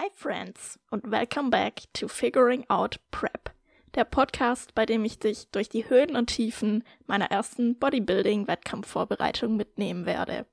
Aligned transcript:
Hi 0.00 0.10
Friends 0.14 0.78
und 0.92 1.10
welcome 1.10 1.50
back 1.50 1.82
to 1.94 2.06
Figuring 2.06 2.64
Out 2.68 3.00
Prep, 3.10 3.50
der 3.96 4.04
Podcast, 4.04 4.72
bei 4.76 4.86
dem 4.86 5.04
ich 5.04 5.18
dich 5.18 5.50
durch 5.50 5.68
die 5.68 5.90
Höhen 5.90 6.14
und 6.14 6.28
Tiefen 6.28 6.84
meiner 7.08 7.32
ersten 7.32 7.76
Bodybuilding-Wettkampfvorbereitung 7.80 9.56
mitnehmen 9.56 10.06
werde. 10.06 10.46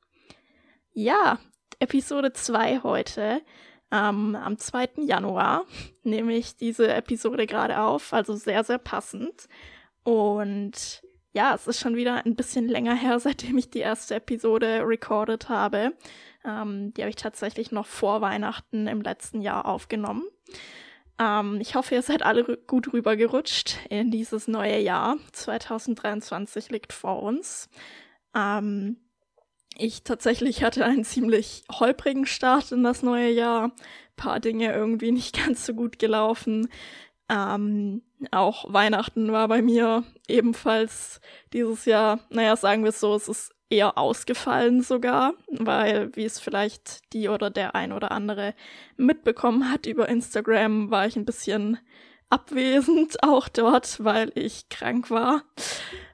Ja, 0.94 1.38
Episode 1.78 2.34
2 2.34 2.80
heute. 2.82 3.44
Ähm, 3.92 4.36
am 4.36 4.58
2. 4.58 5.04
Januar 5.04 5.66
nehme 6.04 6.36
ich 6.36 6.56
diese 6.56 6.92
Episode 6.92 7.46
gerade 7.46 7.82
auf, 7.82 8.14
also 8.14 8.36
sehr, 8.36 8.64
sehr 8.64 8.80
passend. 8.80 9.48
Und 10.04 11.04
ja, 11.34 11.54
es 11.54 11.68
ist 11.68 11.80
schon 11.80 11.96
wieder 11.96 12.26
ein 12.26 12.36
bisschen 12.36 12.68
länger 12.68 12.96
her, 12.96 13.20
seitdem 13.20 13.60
ich 13.60 13.70
die 13.70 13.80
erste 13.80 14.16
Episode 14.16 14.82
recorded 14.84 15.50
habe. 15.50 15.94
Ähm, 16.46 16.94
die 16.94 17.02
habe 17.02 17.10
ich 17.10 17.16
tatsächlich 17.16 17.72
noch 17.72 17.86
vor 17.86 18.22
Weihnachten 18.22 18.88
im 18.88 19.02
letzten 19.02 19.42
Jahr 19.42 19.66
aufgenommen. 19.66 20.24
Ähm, 21.20 21.60
ich 21.62 21.76
hoffe, 21.76 21.96
ihr 21.96 22.02
seid 22.02 22.24
alle 22.24 22.58
gut 22.68 22.94
rübergerutscht 22.94 23.80
in 23.90 24.12
dieses 24.12 24.48
neue 24.48 24.80
Jahr. 24.80 25.18
2023 25.32 26.70
liegt 26.70 26.94
vor 26.94 27.24
uns. 27.24 27.70
Ähm, 28.36 28.98
ich 29.78 30.04
tatsächlich 30.04 30.64
hatte 30.64 30.86
einen 30.86 31.04
ziemlich 31.04 31.64
holprigen 31.72 32.26
Start 32.26 32.72
in 32.72 32.84
das 32.84 33.02
neue 33.02 33.30
Jahr. 33.30 33.66
Ein 33.66 33.72
paar 34.16 34.40
Dinge 34.40 34.74
irgendwie 34.74 35.12
nicht 35.12 35.38
ganz 35.46 35.66
so 35.66 35.74
gut 35.74 36.00
gelaufen. 36.00 36.70
Ähm, 37.28 38.04
auch 38.32 38.72
Weihnachten 38.72 39.32
war 39.32 39.48
bei 39.48 39.62
mir 39.62 40.04
ebenfalls 40.28 41.22
dieses 41.54 41.86
Jahr, 41.86 42.20
naja, 42.30 42.56
sagen 42.56 42.84
wir 42.84 42.90
es 42.90 43.00
so, 43.00 43.16
es 43.16 43.28
ist 43.28 43.56
eher 43.76 43.98
ausgefallen 43.98 44.82
sogar, 44.82 45.34
weil, 45.48 46.16
wie 46.16 46.24
es 46.24 46.40
vielleicht 46.40 47.12
die 47.14 47.28
oder 47.28 47.50
der 47.50 47.76
ein 47.76 47.92
oder 47.92 48.12
andere 48.12 48.56
mitbekommen 48.96 49.70
hat 49.72 49.86
über 49.86 50.08
Instagram, 50.08 50.92
war 50.92 51.06
ich 51.06 51.16
ein 51.18 51.26
bisschen 51.26 51.78
abwesend 52.30 53.18
auch 53.24 53.50
dort, 53.50 54.04
weil 54.04 54.32
ich 54.36 54.70
krank 54.70 55.12
war. 55.12 55.44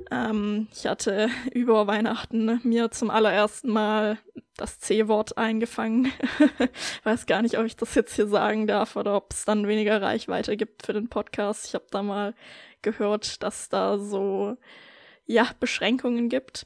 Ähm, 0.10 0.68
ich 0.74 0.88
hatte 0.88 1.30
über 1.54 1.88
Weihnachten 1.88 2.60
mir 2.64 2.92
zum 2.92 3.12
allerersten 3.12 3.70
Mal 3.70 4.18
das 4.58 4.80
C-Wort 4.80 5.38
eingefangen. 5.38 6.12
Weiß 7.04 7.26
gar 7.28 7.42
nicht, 7.42 7.58
ob 7.58 7.66
ich 7.66 7.76
das 7.76 7.96
jetzt 7.96 8.16
hier 8.16 8.28
sagen 8.28 8.68
darf 8.68 8.96
oder 8.96 9.16
ob 9.16 9.34
es 9.34 9.46
dann 9.46 9.68
weniger 9.68 10.02
Reichweite 10.02 10.58
gibt 10.58 10.86
für 10.86 10.94
den 10.94 11.10
Podcast. 11.10 11.68
Ich 11.68 11.76
habe 11.76 11.86
da 11.92 12.04
mal 12.04 12.34
gehört, 12.82 13.44
dass 13.44 13.70
da 13.70 13.98
so 14.00 14.58
ja 15.26 15.48
Beschränkungen 15.60 16.30
gibt. 16.30 16.66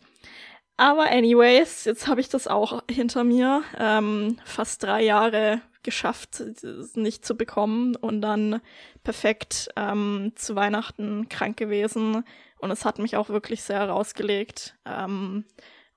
Aber 0.78 1.10
anyways, 1.10 1.86
jetzt 1.86 2.08
habe 2.08 2.20
ich 2.20 2.30
das 2.30 2.48
auch 2.48 2.84
hinter 2.90 3.24
mir. 3.24 3.64
Ähm, 3.80 4.40
fast 4.44 4.84
drei 4.84 5.04
Jahre 5.04 5.62
geschafft, 5.84 6.42
es 6.42 6.96
nicht 6.96 7.26
zu 7.26 7.38
bekommen 7.38 7.96
und 7.96 8.22
dann 8.22 8.60
perfekt 9.04 9.70
ähm, 9.78 10.34
zu 10.36 10.56
Weihnachten 10.56 11.30
krank 11.30 11.56
gewesen. 11.56 12.26
Und 12.60 12.72
es 12.72 12.84
hat 12.84 13.00
mich 13.00 13.16
auch 13.16 13.30
wirklich 13.30 13.64
sehr 13.64 13.80
herausgelegt. 13.80 14.76
Ähm, 14.86 15.46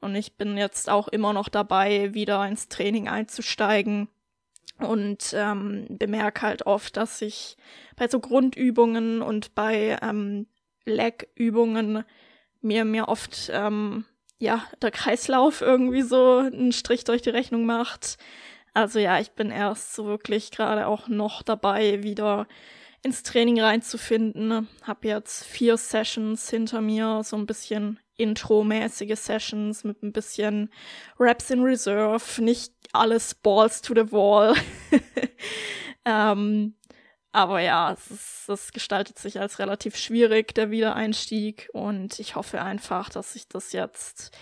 und 0.00 0.14
ich 0.14 0.36
bin 0.36 0.56
jetzt 0.56 0.88
auch 0.88 1.08
immer 1.08 1.32
noch 1.32 1.48
dabei, 1.48 2.14
wieder 2.14 2.46
ins 2.46 2.68
Training 2.68 3.08
einzusteigen. 3.08 4.08
Und 4.78 5.32
ähm, 5.34 5.86
bemerke 5.88 6.42
halt 6.42 6.66
oft, 6.66 6.96
dass 6.96 7.20
ich 7.20 7.56
bei 7.96 8.06
so 8.06 8.20
Grundübungen 8.20 9.22
und 9.22 9.56
bei 9.56 9.98
ähm, 10.02 10.46
Leg-Übungen 10.84 12.04
mir 12.60 12.84
mir 12.84 13.08
oft 13.08 13.50
ähm, 13.52 14.04
ja, 14.38 14.62
der 14.80 14.90
Kreislauf 14.90 15.60
irgendwie 15.60 16.02
so 16.02 16.38
einen 16.38 16.72
Strich 16.72 17.04
durch 17.04 17.22
die 17.22 17.30
Rechnung 17.30 17.66
macht. 17.66 18.18
Also 18.74 18.98
ja, 18.98 19.18
ich 19.18 19.32
bin 19.32 19.50
erst 19.50 19.94
so 19.94 20.06
wirklich 20.06 20.50
gerade 20.50 20.86
auch 20.86 21.08
noch 21.08 21.42
dabei, 21.42 22.02
wieder 22.02 22.46
ins 23.02 23.22
Training 23.22 23.60
reinzufinden. 23.60 24.68
Hab 24.82 25.04
jetzt 25.04 25.44
vier 25.44 25.76
Sessions 25.76 26.50
hinter 26.50 26.80
mir, 26.80 27.22
so 27.24 27.36
ein 27.36 27.46
bisschen 27.46 27.98
Intro-mäßige 28.16 29.16
Sessions 29.16 29.84
mit 29.84 30.02
ein 30.02 30.12
bisschen 30.12 30.70
Raps 31.18 31.50
in 31.50 31.62
Reserve, 31.62 32.42
nicht 32.42 32.72
alles 32.92 33.34
Balls 33.34 33.80
to 33.80 33.94
the 33.94 34.12
Wall. 34.12 34.54
ähm, 36.04 36.74
aber 37.32 37.60
ja, 37.60 37.92
es, 37.92 38.10
ist, 38.10 38.48
es 38.48 38.72
gestaltet 38.72 39.18
sich 39.18 39.40
als 39.40 39.58
relativ 39.58 39.96
schwierig, 39.96 40.54
der 40.54 40.70
Wiedereinstieg. 40.70 41.68
Und 41.72 42.18
ich 42.18 42.36
hoffe 42.36 42.62
einfach, 42.62 43.10
dass 43.10 43.34
sich 43.34 43.48
das 43.48 43.72
jetzt 43.72 44.36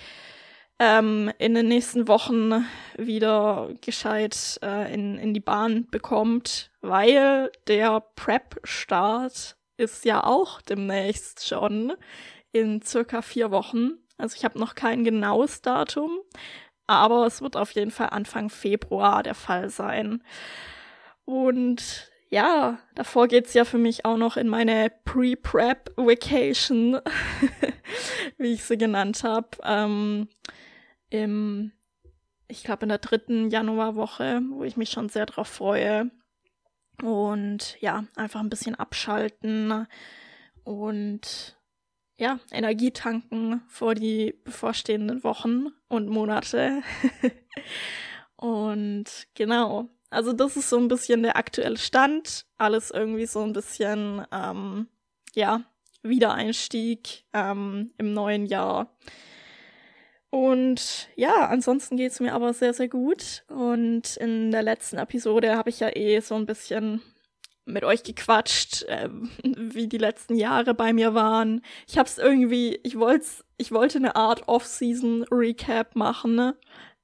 ähm, 0.79 1.33
in 1.39 1.55
den 1.55 1.69
nächsten 1.69 2.07
Wochen 2.07 2.65
wieder 2.97 3.71
gescheit 3.81 4.59
äh, 4.63 4.93
in, 4.93 5.19
in 5.19 5.35
die 5.35 5.41
Bahn 5.41 5.87
bekommt, 5.91 6.71
weil 6.81 7.51
der 7.67 8.01
Prep-Start 8.15 9.57
ist 9.79 10.05
ja 10.05 10.25
auch 10.25 10.61
demnächst 10.61 11.47
schon 11.47 11.95
in 12.53 12.83
circa 12.83 13.23
vier 13.23 13.51
Wochen. 13.51 13.99
Also 14.17 14.37
ich 14.37 14.45
habe 14.45 14.59
noch 14.59 14.75
kein 14.75 15.05
genaues 15.05 15.61
Datum, 15.61 16.19
aber 16.87 17.27
es 17.27 17.43
wird 17.43 17.57
auf 17.57 17.73
jeden 17.73 17.91
Fall 17.91 18.11
Anfang 18.11 18.49
Februar 18.49 19.23
der 19.23 19.35
Fall 19.35 19.69
sein. 19.71 20.23
Und 21.25 22.11
ja, 22.29 22.79
davor 22.95 23.29
geht's 23.29 23.55
ja 23.55 23.65
für 23.65 23.79
mich 23.79 24.05
auch 24.05 24.17
noch 24.17 24.37
in 24.37 24.49
meine 24.49 24.91
Pre-Prep-Vacation, 25.05 27.01
wie 28.39 28.53
ich 28.53 28.65
sie 28.65 28.77
genannt 28.77 29.23
habe. 29.23 29.49
Ähm, 29.63 30.29
Im, 31.11 31.73
ich 32.49 32.65
glaube, 32.65 32.83
in 32.85 32.89
der 32.89 32.99
dritten 32.99 33.51
Januarwoche, 33.51 34.43
wo 34.51 34.65
ich 34.65 34.77
mich 34.77 34.91
schon 34.91 35.09
sehr 35.09 35.27
drauf 35.27 35.49
freue. 35.49 36.11
Und 37.03 37.81
ja, 37.81 38.05
einfach 38.17 38.41
ein 38.41 38.51
bisschen 38.51 38.75
abschalten 38.75 39.87
und 40.65 41.57
ja, 42.19 42.41
Energie 42.51 42.91
tanken 42.91 43.63
vor 43.69 43.95
die 43.95 44.35
bevorstehenden 44.45 45.23
Wochen 45.23 45.67
und 45.89 46.09
Monate. 46.09 46.83
und 48.37 49.05
genau, 49.35 49.91
also 50.11 50.33
das 50.33 50.57
ist 50.57 50.69
so 50.69 50.79
ein 50.79 50.89
bisschen 50.89 51.23
der 51.23 51.37
aktuelle 51.37 51.77
Stand. 51.77 52.47
Alles 52.57 52.91
irgendwie 52.91 53.27
so 53.27 53.43
ein 53.43 53.53
bisschen, 53.53 54.25
ähm, 54.33 54.89
ja, 55.35 55.63
Wiedereinstieg 56.03 57.25
ähm, 57.33 57.93
im 57.99 58.13
neuen 58.13 58.47
Jahr. 58.47 58.97
Und 60.31 61.09
ja, 61.17 61.47
ansonsten 61.49 61.97
geht's 61.97 62.21
mir 62.21 62.35
aber 62.35 62.53
sehr, 62.53 62.75
sehr 62.75 62.89
gut. 62.89 63.45
Und 63.49 64.17
in 64.17 64.51
der 64.51 64.63
letzten 64.63 64.99
Episode 64.99 65.57
habe 65.57 65.71
ich 65.71 65.81
ja 65.81 65.95
eh 65.95 66.21
so 66.21 66.35
ein 66.35 66.47
bisschen 66.47 67.03
mit 67.65 67.85
euch 67.85 68.03
gequatscht, 68.03 68.85
äh, 68.85 69.09
wie 69.43 69.89
die 69.89 69.99
letzten 69.99 70.37
Jahre 70.37 70.75
bei 70.75 70.93
mir 70.93 71.15
waren. 71.15 71.63
Ich 71.89 71.99
hab's 71.99 72.19
irgendwie, 72.19 72.79
ich 72.83 72.99
wollte 72.99 73.27
ich 73.59 73.73
wollte 73.73 73.99
eine 73.99 74.17
Art 74.17 74.49
Off-Season-Recap 74.49 75.97
machen, 75.97 76.35
ne? 76.35 76.57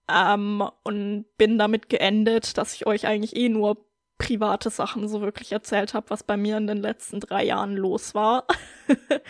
Ähm, 0.09 0.63
und 0.83 1.27
bin 1.39 1.59
damit 1.59 1.89
geendet, 1.89 2.59
dass 2.59 2.75
ich 2.75 2.87
euch 2.87 3.07
eigentlich 3.07 3.37
eh 3.37 3.49
nur 3.49 3.87
private 4.19 4.71
Sachen 4.71 5.09
so 5.09 5.21
wirklich 5.21 5.53
erzählt 5.53 5.95
habe, 5.95 6.11
was 6.11 6.23
bei 6.23 6.37
mir 6.37 6.57
in 6.57 6.67
den 6.67 6.79
letzten 6.79 7.21
drei 7.21 7.45
Jahren 7.45 7.77
los 7.77 8.15
war. 8.15 8.47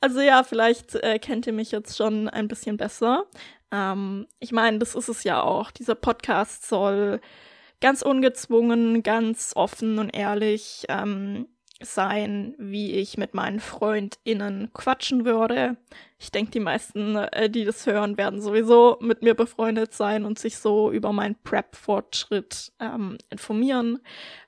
also 0.00 0.20
ja, 0.20 0.42
vielleicht 0.42 0.94
äh, 0.96 1.18
kennt 1.18 1.46
ihr 1.46 1.52
mich 1.52 1.70
jetzt 1.70 1.96
schon 1.96 2.28
ein 2.28 2.48
bisschen 2.48 2.76
besser. 2.76 3.24
Ähm, 3.72 4.26
ich 4.38 4.52
meine, 4.52 4.78
das 4.78 4.94
ist 4.94 5.08
es 5.08 5.24
ja 5.24 5.42
auch. 5.42 5.70
Dieser 5.70 5.94
Podcast 5.94 6.68
soll 6.68 7.20
ganz 7.80 8.02
ungezwungen, 8.02 9.02
ganz 9.02 9.52
offen 9.54 9.98
und 9.98 10.10
ehrlich 10.10 10.84
ähm, 10.88 11.48
sein, 11.82 12.54
wie 12.58 12.92
ich 12.92 13.18
mit 13.18 13.34
meinen 13.34 13.60
FreundInnen 13.60 14.70
quatschen 14.72 15.24
würde. 15.24 15.76
Ich 16.18 16.30
denke, 16.30 16.52
die 16.52 16.60
meisten, 16.60 17.16
äh, 17.16 17.50
die 17.50 17.64
das 17.64 17.86
hören, 17.86 18.16
werden 18.16 18.40
sowieso 18.40 18.98
mit 19.00 19.22
mir 19.22 19.34
befreundet 19.34 19.92
sein 19.92 20.24
und 20.24 20.38
sich 20.38 20.58
so 20.58 20.90
über 20.90 21.12
meinen 21.12 21.36
Prep-Fortschritt 21.42 22.72
ähm, 22.80 23.18
informieren. 23.30 23.98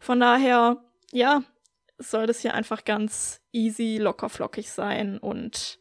Von 0.01 0.21
daher, 0.21 0.83
ja, 1.13 1.43
soll 1.99 2.27
das 2.27 2.41
hier 2.41 2.55
einfach 2.55 2.85
ganz 2.85 3.41
easy, 3.53 3.99
locker 3.99 4.29
flockig 4.29 4.71
sein 4.71 5.19
und 5.19 5.79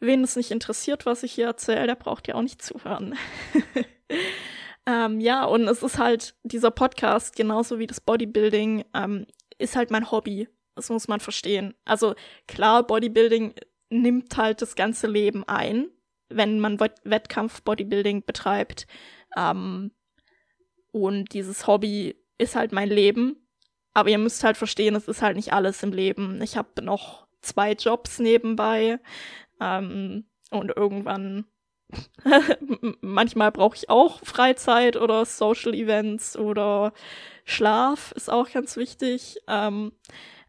wen 0.00 0.22
es 0.22 0.36
nicht 0.36 0.50
interessiert, 0.50 1.06
was 1.06 1.22
ich 1.22 1.32
hier 1.32 1.46
erzähle, 1.46 1.86
der 1.86 1.94
braucht 1.94 2.28
ja 2.28 2.34
auch 2.34 2.42
nicht 2.42 2.60
zuhören. 2.60 3.16
ähm, 4.86 5.20
ja, 5.20 5.44
und 5.44 5.66
es 5.68 5.82
ist 5.82 5.98
halt 5.98 6.34
dieser 6.42 6.70
Podcast, 6.70 7.36
genauso 7.36 7.78
wie 7.78 7.86
das 7.86 8.00
Bodybuilding, 8.00 8.84
ähm, 8.94 9.26
ist 9.58 9.76
halt 9.76 9.90
mein 9.90 10.10
Hobby. 10.10 10.48
Das 10.78 10.90
muss 10.90 11.08
man 11.08 11.18
verstehen. 11.18 11.74
Also 11.84 12.14
klar, 12.46 12.86
Bodybuilding 12.86 13.52
nimmt 13.90 14.36
halt 14.36 14.62
das 14.62 14.76
ganze 14.76 15.08
Leben 15.08 15.42
ein, 15.48 15.88
wenn 16.28 16.60
man 16.60 16.78
Wettkampf-Bodybuilding 16.78 18.24
betreibt. 18.24 18.86
Ähm, 19.36 19.90
und 20.92 21.34
dieses 21.34 21.66
Hobby 21.66 22.14
ist 22.38 22.54
halt 22.54 22.70
mein 22.70 22.88
Leben. 22.90 23.48
Aber 23.92 24.08
ihr 24.10 24.18
müsst 24.18 24.44
halt 24.44 24.56
verstehen, 24.56 24.94
es 24.94 25.08
ist 25.08 25.20
halt 25.20 25.34
nicht 25.34 25.52
alles 25.52 25.82
im 25.82 25.90
Leben. 25.90 26.40
Ich 26.42 26.56
habe 26.56 26.80
noch 26.80 27.26
zwei 27.40 27.72
Jobs 27.72 28.20
nebenbei. 28.20 29.00
Ähm, 29.60 30.28
und 30.52 30.76
irgendwann, 30.76 31.46
manchmal 33.00 33.50
brauche 33.50 33.74
ich 33.74 33.90
auch 33.90 34.20
Freizeit 34.22 34.96
oder 34.96 35.24
Social 35.24 35.74
Events 35.74 36.36
oder 36.36 36.92
Schlaf 37.44 38.12
ist 38.12 38.30
auch 38.30 38.48
ganz 38.48 38.76
wichtig. 38.76 39.38
Ähm, 39.48 39.90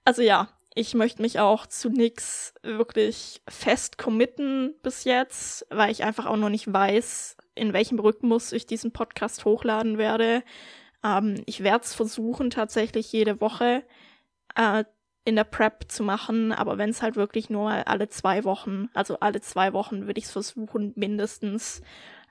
also 0.10 0.24
ja, 0.24 0.48
ich 0.74 0.96
möchte 0.96 1.22
mich 1.22 1.40
auch 1.40 1.68
zu 1.68 1.88
nix 1.88 2.56
wirklich 2.64 3.44
fest 3.48 4.00
committen 4.00 4.74
bis 4.82 5.04
jetzt, 5.04 5.68
weil 5.70 5.92
ich 5.92 6.04
einfach 6.04 6.26
auch 6.26 6.36
noch 6.36 6.50
nicht 6.50 6.74
weiß, 6.74 7.38
in 7.54 7.74
welchem 7.74 8.00
Rhythmus 8.00 8.52
ich 8.52 8.66
diesen 8.66 8.92
Podcast 8.92 9.46
hochladen 9.46 10.00
werde. 10.00 10.42
Ähm, 11.04 11.44
ich 11.46 11.64
werde 11.64 11.86
es 11.86 11.94
versuchen, 11.94 12.50
tatsächlich 12.50 13.12
jede 13.12 13.40
Woche 13.40 13.84
äh, 14.56 14.84
in 15.26 15.36
der 15.36 15.44
Prep 15.44 15.92
zu 15.92 16.02
machen, 16.02 16.54
aber 16.54 16.80
wenn 16.80 16.90
es 16.90 17.04
halt 17.04 17.16
wirklich 17.16 17.52
nur 17.52 17.70
alle 17.70 18.10
zwei 18.10 18.44
Wochen, 18.46 18.90
also 18.96 19.20
alle 19.20 19.42
zwei 19.42 19.74
Wochen 19.74 20.08
würde 20.08 20.18
ich 20.18 20.26
es 20.26 20.32
versuchen, 20.32 20.92
mindestens. 20.96 21.84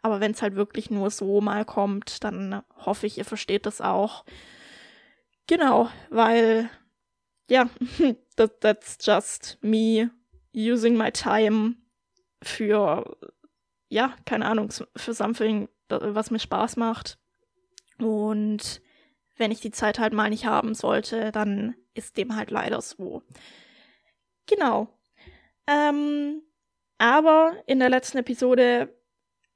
Aber 0.02 0.18
wenn 0.18 0.32
es 0.32 0.42
halt 0.42 0.56
wirklich 0.56 0.90
nur 0.90 1.10
so 1.10 1.40
mal 1.40 1.64
kommt, 1.64 2.24
dann 2.24 2.60
hoffe 2.84 3.06
ich, 3.06 3.18
ihr 3.18 3.24
versteht 3.24 3.66
das 3.66 3.80
auch. 3.80 4.24
Genau, 5.46 5.88
weil, 6.10 6.68
ja, 7.48 7.68
that, 8.36 8.60
that's 8.60 8.98
just 9.00 9.58
me 9.62 10.10
using 10.52 10.96
my 10.96 11.10
time 11.10 11.76
für, 12.42 13.16
ja, 13.88 14.14
keine 14.24 14.46
Ahnung, 14.46 14.70
für 14.96 15.14
something, 15.14 15.68
was 15.88 16.30
mir 16.30 16.38
Spaß 16.38 16.76
macht. 16.76 17.18
Und 17.98 18.80
wenn 19.36 19.50
ich 19.50 19.60
die 19.60 19.70
Zeit 19.70 19.98
halt 19.98 20.12
mal 20.12 20.30
nicht 20.30 20.46
haben 20.46 20.74
sollte, 20.74 21.32
dann 21.32 21.74
ist 21.94 22.16
dem 22.16 22.36
halt 22.36 22.50
leider 22.50 22.80
so. 22.80 23.22
Genau. 24.46 24.88
Ähm, 25.66 26.42
aber 26.98 27.56
in 27.66 27.78
der 27.78 27.90
letzten 27.90 28.18
Episode, 28.18 28.94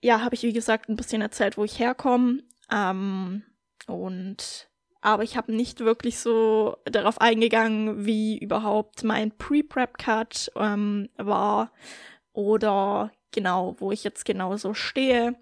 ja, 0.00 0.20
habe 0.22 0.34
ich 0.34 0.42
wie 0.42 0.52
gesagt 0.52 0.88
ein 0.88 0.96
bisschen 0.96 1.22
erzählt, 1.22 1.56
wo 1.56 1.64
ich 1.64 1.78
herkomme. 1.78 2.42
Ähm, 2.70 3.44
und 3.86 4.70
aber 5.02 5.24
ich 5.24 5.36
habe 5.36 5.52
nicht 5.52 5.80
wirklich 5.80 6.18
so 6.18 6.76
darauf 6.84 7.20
eingegangen, 7.20 8.06
wie 8.06 8.38
überhaupt 8.38 9.02
mein 9.04 9.36
Pre-Prep-Cut 9.36 10.52
ähm, 10.56 11.08
war 11.16 11.72
oder 12.32 13.10
genau, 13.32 13.76
wo 13.78 13.90
ich 13.92 14.04
jetzt 14.04 14.24
genau 14.24 14.56
so 14.56 14.74
stehe. 14.74 15.34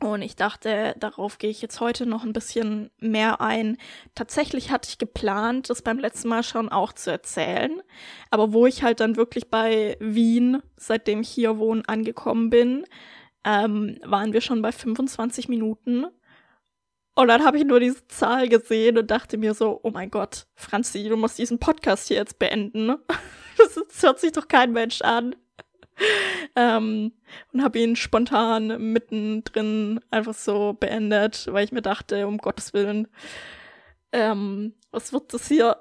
Und 0.00 0.22
ich 0.22 0.36
dachte, 0.36 0.94
darauf 0.98 1.38
gehe 1.38 1.50
ich 1.50 1.62
jetzt 1.62 1.80
heute 1.80 2.04
noch 2.04 2.24
ein 2.24 2.34
bisschen 2.34 2.90
mehr 2.98 3.40
ein. 3.40 3.78
Tatsächlich 4.14 4.70
hatte 4.70 4.88
ich 4.90 4.98
geplant, 4.98 5.70
das 5.70 5.82
beim 5.82 5.98
letzten 5.98 6.28
Mal 6.28 6.42
schon 6.42 6.68
auch 6.68 6.92
zu 6.92 7.10
erzählen. 7.10 7.80
Aber 8.30 8.52
wo 8.52 8.66
ich 8.66 8.82
halt 8.82 9.00
dann 9.00 9.16
wirklich 9.16 9.48
bei 9.48 9.96
Wien, 10.00 10.62
seitdem 10.76 11.22
ich 11.22 11.30
hier 11.30 11.58
wohne, 11.58 11.82
angekommen 11.86 12.50
bin, 12.50 12.84
ähm, 13.44 13.98
waren 14.04 14.34
wir 14.34 14.42
schon 14.42 14.60
bei 14.60 14.72
25 14.72 15.48
Minuten. 15.48 16.06
Und 17.14 17.28
dann 17.28 17.44
habe 17.44 17.58
ich 17.58 17.64
nur 17.64 17.80
diese 17.80 18.06
Zahl 18.08 18.48
gesehen 18.48 18.98
und 18.98 19.10
dachte 19.10 19.38
mir 19.38 19.54
so, 19.54 19.78
oh 19.82 19.90
mein 19.90 20.10
Gott, 20.10 20.46
Franzi, 20.56 21.08
du 21.08 21.16
musst 21.16 21.38
diesen 21.38 21.58
Podcast 21.60 22.08
hier 22.08 22.18
jetzt 22.18 22.38
beenden. 22.38 22.96
Das, 23.56 23.74
das 23.74 24.02
hört 24.02 24.18
sich 24.18 24.32
doch 24.32 24.48
kein 24.48 24.72
Mensch 24.72 25.00
an. 25.02 25.36
ähm, 26.56 27.12
und 27.52 27.62
habe 27.62 27.78
ihn 27.78 27.94
spontan 27.94 28.92
mittendrin 28.92 30.00
einfach 30.10 30.34
so 30.34 30.72
beendet, 30.72 31.46
weil 31.52 31.64
ich 31.64 31.70
mir 31.70 31.80
dachte, 31.80 32.26
um 32.26 32.38
Gottes 32.38 32.74
Willen, 32.74 33.06
ähm, 34.10 34.74
was 34.90 35.12
wird 35.12 35.32
das 35.32 35.46
hier? 35.46 35.76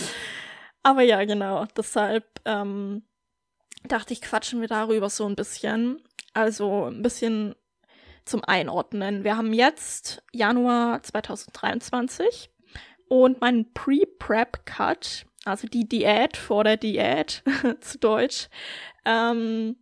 Aber 0.82 1.00
ja, 1.00 1.24
genau, 1.24 1.64
deshalb 1.76 2.26
ähm, 2.44 3.04
dachte 3.84 4.12
ich, 4.12 4.20
quatschen 4.20 4.60
wir 4.60 4.68
darüber 4.68 5.08
so 5.08 5.26
ein 5.26 5.36
bisschen. 5.36 6.02
Also 6.34 6.86
ein 6.86 7.02
bisschen 7.02 7.54
zum 8.24 8.44
Einordnen. 8.44 9.24
Wir 9.24 9.36
haben 9.36 9.52
jetzt 9.52 10.22
Januar 10.32 11.02
2023 11.02 12.50
und 13.08 13.40
mein 13.40 13.72
Pre-Prep-Cut, 13.72 15.26
also 15.44 15.66
die 15.66 15.88
Diät 15.88 16.36
vor 16.36 16.64
der 16.64 16.76
Diät 16.76 17.42
zu 17.80 17.98
Deutsch, 17.98 18.48
ähm, 19.04 19.76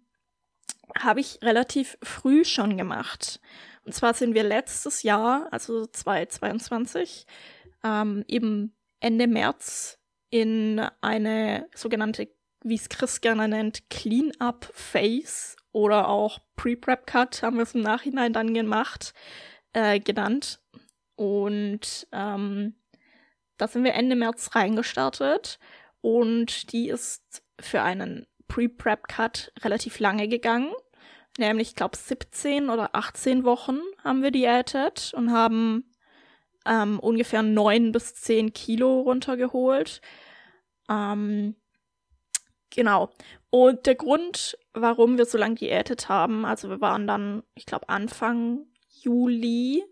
habe 0.98 1.20
ich 1.20 1.38
relativ 1.42 1.96
früh 2.02 2.44
schon 2.44 2.76
gemacht. 2.76 3.40
Und 3.84 3.92
zwar 3.94 4.14
sind 4.14 4.34
wir 4.34 4.42
letztes 4.42 5.02
Jahr, 5.02 5.48
also 5.50 5.86
2022, 5.86 7.26
ähm, 7.84 8.24
eben 8.28 8.74
Ende 9.00 9.26
März 9.26 9.98
in 10.30 10.80
eine 11.00 11.68
sogenannte, 11.74 12.28
wie 12.62 12.74
es 12.74 12.88
Chris 12.88 13.20
gerne 13.20 13.48
nennt, 13.48 13.88
Clean-up-Phase 13.90 15.56
oder 15.72 16.08
auch 16.08 16.38
Pre-Prep-Cut 16.56 17.42
haben 17.42 17.56
wir 17.56 17.62
es 17.62 17.74
im 17.74 17.82
Nachhinein 17.82 18.32
dann 18.32 18.54
gemacht, 18.54 19.14
äh, 19.72 20.00
genannt. 20.00 20.60
Und 21.16 22.08
ähm, 22.12 22.74
da 23.56 23.68
sind 23.68 23.84
wir 23.84 23.94
Ende 23.94 24.16
März 24.16 24.54
reingestartet 24.54 25.58
und 26.00 26.72
die 26.72 26.88
ist 26.88 27.42
für 27.60 27.82
einen 27.82 28.26
Pre-Prep-Cut 28.48 29.52
relativ 29.62 29.98
lange 29.98 30.28
gegangen. 30.28 30.72
Nämlich, 31.38 31.68
ich 31.68 31.74
glaube, 31.76 31.96
17 31.96 32.70
oder 32.70 32.94
18 32.94 33.44
Wochen 33.44 33.78
haben 34.02 34.22
wir 34.22 34.30
diätet 34.30 35.12
und 35.14 35.30
haben 35.30 35.90
ähm, 36.66 36.98
ungefähr 36.98 37.42
9 37.42 37.92
bis 37.92 38.14
10 38.14 38.52
Kilo 38.52 39.00
runtergeholt. 39.00 40.00
Ähm, 40.88 41.54
genau. 42.70 43.10
Und 43.50 43.86
der 43.86 43.96
Grund, 43.96 44.56
warum 44.74 45.18
wir 45.18 45.26
so 45.26 45.36
lange 45.36 45.56
diätet 45.56 46.08
haben, 46.08 46.44
also 46.44 46.70
wir 46.70 46.80
waren 46.80 47.06
dann, 47.06 47.42
ich 47.54 47.66
glaube, 47.66 47.88
Anfang 47.88 48.66
Juli 49.02 49.84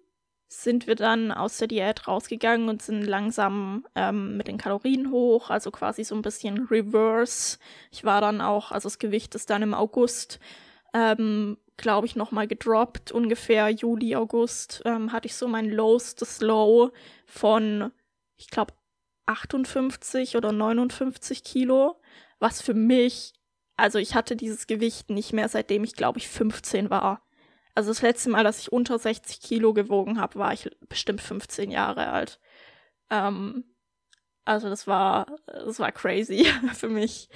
sind 0.49 0.87
wir 0.87 0.95
dann 0.95 1.31
aus 1.31 1.59
der 1.59 1.69
Diät 1.69 2.09
rausgegangen 2.09 2.69
und 2.69 2.81
sind 2.81 3.03
langsam 3.03 3.87
ähm, 3.95 4.39
mit 4.39 4.49
den 4.49 4.57
Kalorien 4.57 5.11
hoch, 5.11 5.51
also 5.51 5.71
quasi 5.71 6.05
so 6.05 6.15
ein 6.15 6.23
bisschen 6.23 6.67
reverse. 6.71 7.59
Ich 7.91 8.05
war 8.05 8.21
dann 8.23 8.41
auch, 8.41 8.73
also 8.73 8.87
das 8.87 8.99
Gewicht 8.99 9.35
ist 9.35 9.51
dann 9.51 9.63
im 9.63 9.75
August, 9.75 10.41
ähm, 10.95 11.59
glaube 11.77 12.07
ich, 12.07 12.17
nochmal 12.17 12.49
gedroppt. 12.49 13.13
Ungefähr 13.13 13.69
Juli, 13.69 14.17
August 14.17 14.83
ähm, 14.87 15.13
hatte 15.13 15.27
ich 15.27 15.35
so 15.35 15.49
mein 15.49 15.69
lowest 15.69 16.41
Low 16.41 16.93
von, 17.27 17.93
ich 18.37 18.49
glaube, 18.49 18.73
58 19.27 20.37
oder 20.37 20.53
59 20.53 21.45
Kilo, 21.45 22.01
was 22.39 22.63
für 22.63 22.73
mich, 22.73 23.35
also 23.79 23.99
ich 23.99 24.15
hatte 24.15 24.37
dieses 24.37 24.67
Gewicht 24.67 25.09
nicht 25.09 25.33
mehr, 25.33 25.49
seitdem 25.49 25.85
ich, 25.85 25.95
glaube 25.95 26.19
ich, 26.19 26.29
15 26.29 26.91
war. 26.91 27.23
Also 27.77 27.91
das 27.91 28.03
letzte 28.03 28.29
Mal, 28.29 28.43
dass 28.43 28.59
ich 28.59 28.73
unter 28.73 28.99
60 28.99 29.41
Kilo 29.41 29.73
gewogen 29.73 30.21
habe, 30.21 30.41
war 30.41 30.53
ich 30.53 30.69
bestimmt 30.89 31.21
15 31.21 31.71
Jahre 31.71 32.09
alt. 32.09 32.41
Ähm, 33.09 33.65
also 34.45 34.69
das 34.69 34.89
war, 34.89 35.27
das 35.47 35.79
war 35.79 35.93
crazy 35.93 36.45
für 36.75 36.89
mich. 36.89 37.29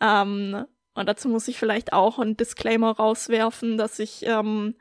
Ähm, 0.00 0.64
und 0.94 1.08
dazu 1.08 1.28
muss 1.28 1.48
ich 1.48 1.58
vielleicht 1.58 1.92
auch 1.92 2.20
ein 2.20 2.36
Disclaimer 2.36 2.92
rauswerfen, 2.92 3.76
dass 3.76 3.98
ich 3.98 4.24
ähm, 4.26 4.76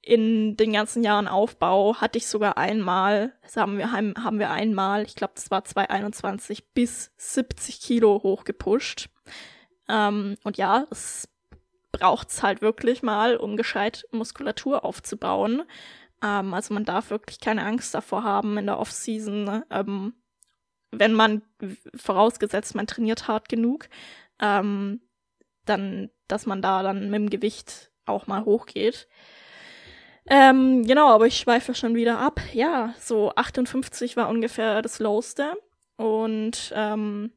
in 0.00 0.56
den 0.56 0.72
ganzen 0.72 1.02
Jahren 1.02 1.26
Aufbau 1.26 1.96
hatte 1.96 2.18
ich 2.18 2.28
sogar 2.28 2.56
einmal, 2.56 3.32
das 3.42 3.56
haben 3.56 3.78
wir, 3.78 3.90
haben 3.90 4.38
wir 4.38 4.50
einmal, 4.50 5.02
ich 5.02 5.16
glaube, 5.16 5.32
das 5.34 5.50
war 5.50 5.64
2021, 5.64 6.72
bis 6.72 7.10
70 7.16 7.80
Kilo 7.80 8.22
hochgepusht. 8.22 9.08
Ähm, 9.88 10.36
und 10.44 10.56
ja, 10.56 10.86
es 10.90 11.28
braucht's 11.92 12.42
halt 12.42 12.62
wirklich 12.62 13.02
mal, 13.02 13.36
um 13.36 13.56
gescheit 13.56 14.06
Muskulatur 14.12 14.84
aufzubauen. 14.84 15.62
Ähm, 16.22 16.54
also 16.54 16.74
man 16.74 16.84
darf 16.84 17.10
wirklich 17.10 17.40
keine 17.40 17.64
Angst 17.64 17.94
davor 17.94 18.22
haben 18.24 18.58
in 18.58 18.66
der 18.66 18.78
Off-Season, 18.78 19.62
ähm, 19.70 20.14
wenn 20.92 21.14
man, 21.14 21.42
vorausgesetzt, 21.94 22.74
man 22.74 22.86
trainiert 22.86 23.28
hart 23.28 23.48
genug, 23.48 23.88
ähm, 24.40 25.00
dann, 25.64 26.10
dass 26.28 26.46
man 26.46 26.62
da 26.62 26.82
dann 26.82 27.10
mit 27.10 27.20
dem 27.20 27.30
Gewicht 27.30 27.90
auch 28.06 28.26
mal 28.26 28.44
hochgeht. 28.44 29.08
Ähm, 30.28 30.84
genau, 30.84 31.08
aber 31.08 31.26
ich 31.26 31.36
schweife 31.36 31.74
schon 31.74 31.94
wieder 31.94 32.18
ab. 32.18 32.40
Ja, 32.52 32.94
so 32.98 33.32
58 33.34 34.16
war 34.16 34.28
ungefähr 34.28 34.82
das 34.82 34.98
Lowste. 34.98 35.56
Und 35.96 36.72
ähm, 36.74 37.32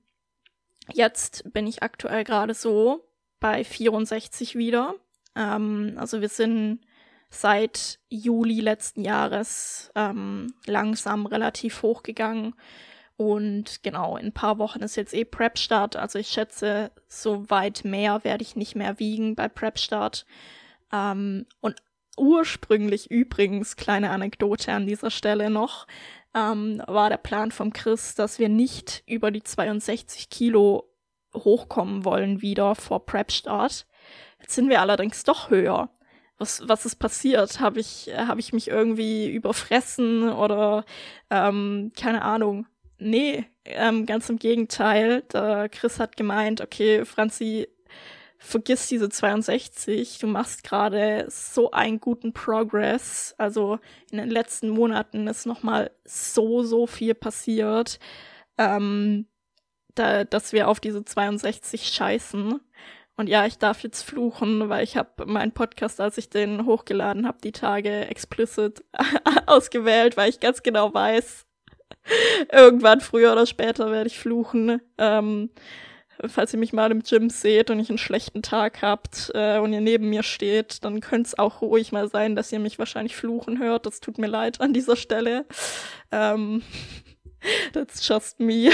jetzt 0.93 1.51
bin 1.53 1.67
ich 1.67 1.83
aktuell 1.83 2.23
gerade 2.23 2.53
so 2.53 3.05
bei 3.39 3.63
64 3.63 4.55
wieder. 4.55 4.95
Ähm, 5.35 5.95
also 5.97 6.21
wir 6.21 6.29
sind 6.29 6.81
seit 7.29 7.99
Juli 8.09 8.59
letzten 8.59 9.03
Jahres 9.03 9.91
ähm, 9.95 10.53
langsam 10.65 11.25
relativ 11.25 11.81
hochgegangen. 11.83 12.55
Und 13.17 13.83
genau, 13.83 14.15
in 14.17 14.27
ein 14.27 14.33
paar 14.33 14.59
Wochen 14.59 14.79
ist 14.79 14.95
jetzt 14.95 15.13
eh 15.13 15.25
Prep-Start. 15.25 15.95
Also 15.95 16.19
ich 16.19 16.29
schätze, 16.29 16.91
so 17.07 17.49
weit 17.49 17.83
mehr 17.83 18.23
werde 18.23 18.43
ich 18.43 18.55
nicht 18.55 18.75
mehr 18.75 18.97
wiegen 18.97 19.35
bei 19.35 19.49
Prep-Start. 19.49 20.25
Ähm, 20.91 21.45
und 21.59 21.75
ursprünglich 22.17 23.11
übrigens, 23.11 23.75
kleine 23.75 24.11
Anekdote 24.11 24.71
an 24.71 24.87
dieser 24.87 25.11
Stelle 25.11 25.49
noch, 25.49 25.87
ähm, 26.35 26.81
war 26.87 27.09
der 27.09 27.17
Plan 27.17 27.51
vom 27.51 27.73
Chris, 27.73 28.15
dass 28.15 28.39
wir 28.39 28.49
nicht 28.49 29.03
über 29.05 29.31
die 29.31 29.43
62 29.43 30.29
Kilo 30.29 30.89
hochkommen 31.33 32.05
wollen 32.05 32.41
wieder 32.41 32.75
vor 32.75 33.05
Prep-Start. 33.05 33.85
Jetzt 34.39 34.55
sind 34.55 34.69
wir 34.69 34.81
allerdings 34.81 35.23
doch 35.23 35.49
höher, 35.49 35.89
was, 36.39 36.67
was 36.67 36.85
ist 36.85 36.95
passiert? 36.95 37.59
Habe 37.59 37.79
ich, 37.79 38.09
hab 38.15 38.39
ich 38.39 38.53
mich 38.53 38.69
irgendwie 38.69 39.29
überfressen 39.29 40.29
oder 40.29 40.85
ähm, 41.29 41.91
keine 41.97 42.23
Ahnung. 42.23 42.65
Nee, 42.97 43.45
ähm, 43.65 44.05
ganz 44.05 44.29
im 44.29 44.39
Gegenteil. 44.39 45.21
Der 45.33 45.69
Chris 45.69 45.99
hat 45.99 46.17
gemeint, 46.17 46.61
okay, 46.61 47.05
Franzi, 47.05 47.67
vergiss 48.39 48.87
diese 48.87 49.09
62. 49.09 50.17
Du 50.17 50.27
machst 50.27 50.63
gerade 50.63 51.25
so 51.29 51.71
einen 51.71 51.99
guten 51.99 52.33
Progress. 52.33 53.35
Also 53.37 53.79
in 54.11 54.17
den 54.17 54.29
letzten 54.29 54.69
Monaten 54.69 55.27
ist 55.27 55.45
noch 55.45 55.61
mal 55.61 55.91
so, 56.05 56.63
so 56.63 56.87
viel 56.87 57.13
passiert, 57.13 57.99
ähm, 58.57 59.27
da, 59.93 60.23
dass 60.23 60.53
wir 60.53 60.69
auf 60.69 60.79
diese 60.79 61.03
62 61.03 61.89
scheißen. 61.89 62.59
Und 63.17 63.27
ja, 63.27 63.45
ich 63.45 63.57
darf 63.57 63.83
jetzt 63.83 64.03
fluchen, 64.03 64.69
weil 64.69 64.85
ich 64.85 64.95
habe 64.95 65.25
meinen 65.25 65.51
Podcast, 65.51 65.99
als 65.99 66.17
ich 66.17 66.29
den 66.29 66.65
hochgeladen 66.65 67.27
habe, 67.27 67.39
die 67.43 67.51
Tage 67.51 68.07
explicit 68.07 68.85
ausgewählt, 69.45 70.15
weil 70.15 70.29
ich 70.29 70.39
ganz 70.39 70.63
genau 70.63 70.93
weiß, 70.93 71.45
irgendwann 72.53 73.01
früher 73.01 73.33
oder 73.33 73.45
später 73.45 73.91
werde 73.91 74.07
ich 74.07 74.17
fluchen. 74.17 74.81
Ähm, 74.97 75.49
falls 76.27 76.53
ihr 76.53 76.59
mich 76.59 76.73
mal 76.73 76.91
im 76.91 77.03
Gym 77.03 77.29
seht 77.29 77.69
und 77.69 77.79
ich 77.79 77.89
einen 77.89 77.97
schlechten 77.97 78.41
Tag 78.41 78.81
habt 78.81 79.31
äh, 79.33 79.59
und 79.59 79.71
ihr 79.73 79.81
neben 79.81 80.09
mir 80.09 80.23
steht, 80.23 80.83
dann 80.83 80.99
könnte 80.99 81.27
es 81.27 81.39
auch 81.39 81.61
ruhig 81.61 81.91
mal 81.91 82.09
sein, 82.09 82.35
dass 82.35 82.51
ihr 82.51 82.59
mich 82.59 82.79
wahrscheinlich 82.79 83.15
fluchen 83.15 83.59
hört. 83.59 83.85
Das 83.85 83.99
tut 83.99 84.17
mir 84.17 84.27
leid 84.27 84.59
an 84.61 84.73
dieser 84.73 84.95
Stelle. 84.95 85.45
Ähm, 86.11 86.63
that's 87.73 88.05
just 88.07 88.39
me. 88.39 88.71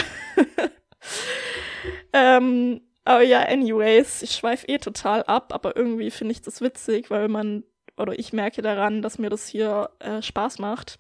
ähm, 2.14 2.82
aber 3.04 3.22
ja, 3.22 3.42
anyways, 3.42 4.24
ich 4.24 4.32
schweife 4.32 4.68
eh 4.68 4.80
total 4.80 5.24
ab, 5.24 5.54
aber 5.54 5.76
irgendwie 5.76 6.10
finde 6.10 6.32
ich 6.32 6.42
das 6.42 6.62
witzig, 6.62 7.12
weil 7.12 7.28
man, 7.28 7.64
oder 7.98 8.18
ich 8.18 8.34
merke 8.34 8.64
daran, 8.64 9.04
dass 9.04 9.20
mir 9.20 9.30
das 9.30 9.48
hier 9.48 9.92
äh, 10.00 10.24
Spaß 10.24 10.58
macht. 10.58 10.98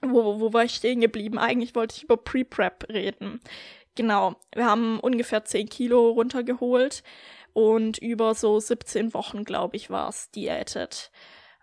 Wo, 0.00 0.40
wo 0.40 0.52
war 0.52 0.64
ich 0.64 0.74
stehen 0.74 1.00
geblieben? 1.00 1.38
Eigentlich 1.38 1.74
wollte 1.74 1.96
ich 1.96 2.04
über 2.04 2.16
Pre-Prep 2.16 2.88
reden. 2.88 3.40
Genau, 3.98 4.36
wir 4.54 4.64
haben 4.64 5.00
ungefähr 5.00 5.44
10 5.44 5.68
Kilo 5.68 6.10
runtergeholt 6.10 7.02
und 7.52 7.98
über 7.98 8.36
so 8.36 8.60
17 8.60 9.12
Wochen, 9.12 9.42
glaube 9.42 9.76
ich, 9.76 9.90
war 9.90 10.08
es 10.08 10.30
diätet. 10.30 11.10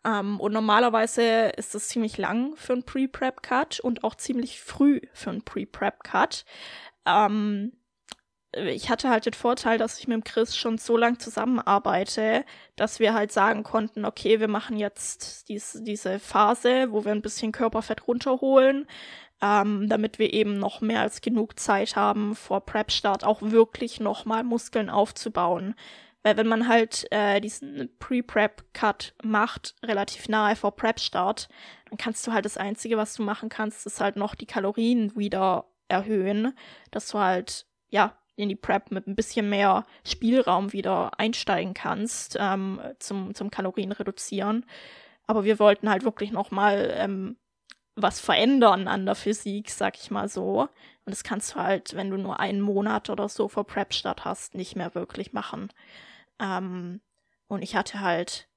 Ähm, 0.04 0.42
und 0.42 0.52
normalerweise 0.52 1.54
ist 1.56 1.74
das 1.76 1.88
ziemlich 1.88 2.18
lang 2.18 2.54
für 2.58 2.74
einen 2.74 2.84
Pre-Prep-Cut 2.84 3.80
und 3.80 4.04
auch 4.04 4.16
ziemlich 4.16 4.60
früh 4.60 5.00
für 5.14 5.30
einen 5.30 5.44
Pre-Prep-Cut. 5.44 6.44
Ähm, 7.06 7.72
ich 8.52 8.90
hatte 8.90 9.10
halt 9.10 9.26
den 9.26 9.34
Vorteil, 9.34 9.78
dass 9.78 10.00
ich 10.00 10.08
mit 10.10 10.26
Chris 10.26 10.58
schon 10.58 10.78
so 10.78 10.98
lang 10.98 11.20
zusammenarbeite, 11.20 12.44
dass 12.76 13.00
wir 13.00 13.14
halt 13.14 13.32
sagen 13.32 13.64
konnten, 13.64 14.04
okay, 14.04 14.42
wir 14.42 14.50
machen 14.50 14.78
jetzt 14.78 15.48
dies, 15.48 15.80
diese 15.84 16.20
Phase, 16.20 16.92
wo 16.92 17.06
wir 17.06 17.14
ein 17.14 17.22
bisschen 17.22 17.54
Körperfett 17.54 18.08
runterholen, 18.10 18.88
ähm, 19.42 19.88
damit 19.90 20.20
wir 20.20 20.34
eben 20.34 20.58
noch 20.58 20.82
mehr 20.82 21.02
als 21.02 21.22
genug 21.22 21.60
Zeit 21.60 21.96
haben, 21.96 22.36
vor 22.36 22.66
Prep-Start 22.66 23.24
auch 23.24 23.42
wirklich 23.42 24.00
nochmal 24.00 24.44
Muskeln 24.44 24.90
aufzubauen. 24.90 25.76
Weil 26.24 26.38
wenn 26.38 26.48
man 26.48 26.68
halt 26.68 27.06
äh, 27.12 27.40
diesen 27.40 27.90
Pre-Prep-Cut 28.00 29.14
macht, 29.24 29.76
relativ 29.84 30.28
nahe 30.28 30.56
vor 30.56 30.76
Prep-Start, 30.76 31.50
dann 31.90 31.98
kannst 31.98 32.26
du 32.26 32.34
halt 32.34 32.46
das 32.46 32.58
Einzige, 32.58 32.98
was 32.98 33.14
du 33.14 33.24
machen 33.24 33.50
kannst, 33.50 33.86
ist 33.86 34.02
halt 34.02 34.16
noch 34.16 34.34
die 34.34 34.48
Kalorien 34.48 35.16
wieder 35.16 35.66
erhöhen, 35.88 36.58
dass 36.90 37.10
du 37.10 37.20
halt, 37.20 37.68
ja, 37.90 38.18
in 38.36 38.50
die 38.50 38.56
Prep 38.56 38.92
mit 38.92 39.08
ein 39.08 39.16
bisschen 39.16 39.50
mehr 39.50 39.86
Spielraum 40.04 40.74
wieder 40.74 41.18
einsteigen 41.20 41.74
kannst 41.74 42.38
ähm, 42.40 42.82
zum, 43.00 43.34
zum 43.34 43.50
Kalorien 43.50 43.92
reduzieren. 43.92 44.66
Aber 45.28 45.44
wir 45.44 45.60
wollten 45.60 45.90
halt 45.90 46.04
wirklich 46.04 46.32
noch 46.32 46.52
mal 46.52 46.94
ähm, 46.98 47.38
was 47.96 48.20
verändern 48.20 48.88
an 48.88 49.06
der 49.06 49.16
Physik, 49.16 49.70
sag 49.70 49.98
ich 49.98 50.12
mal 50.12 50.28
so. 50.30 50.62
Und 50.62 51.12
das 51.12 51.24
kannst 51.24 51.56
du 51.56 51.60
halt, 51.60 51.96
wenn 51.96 52.10
du 52.10 52.18
nur 52.18 52.40
einen 52.40 52.62
Monat 52.62 53.10
oder 53.10 53.30
so 53.30 53.48
vor 53.48 53.66
Prep-Start 53.66 54.26
hast, 54.26 54.56
nicht 54.56 54.76
mehr 54.76 54.96
wirklich 54.96 55.34
machen. 55.34 55.72
Ähm, 56.40 57.02
und 57.48 57.62
ich 57.62 57.76
hatte 57.76 58.02
halt, 58.02 58.50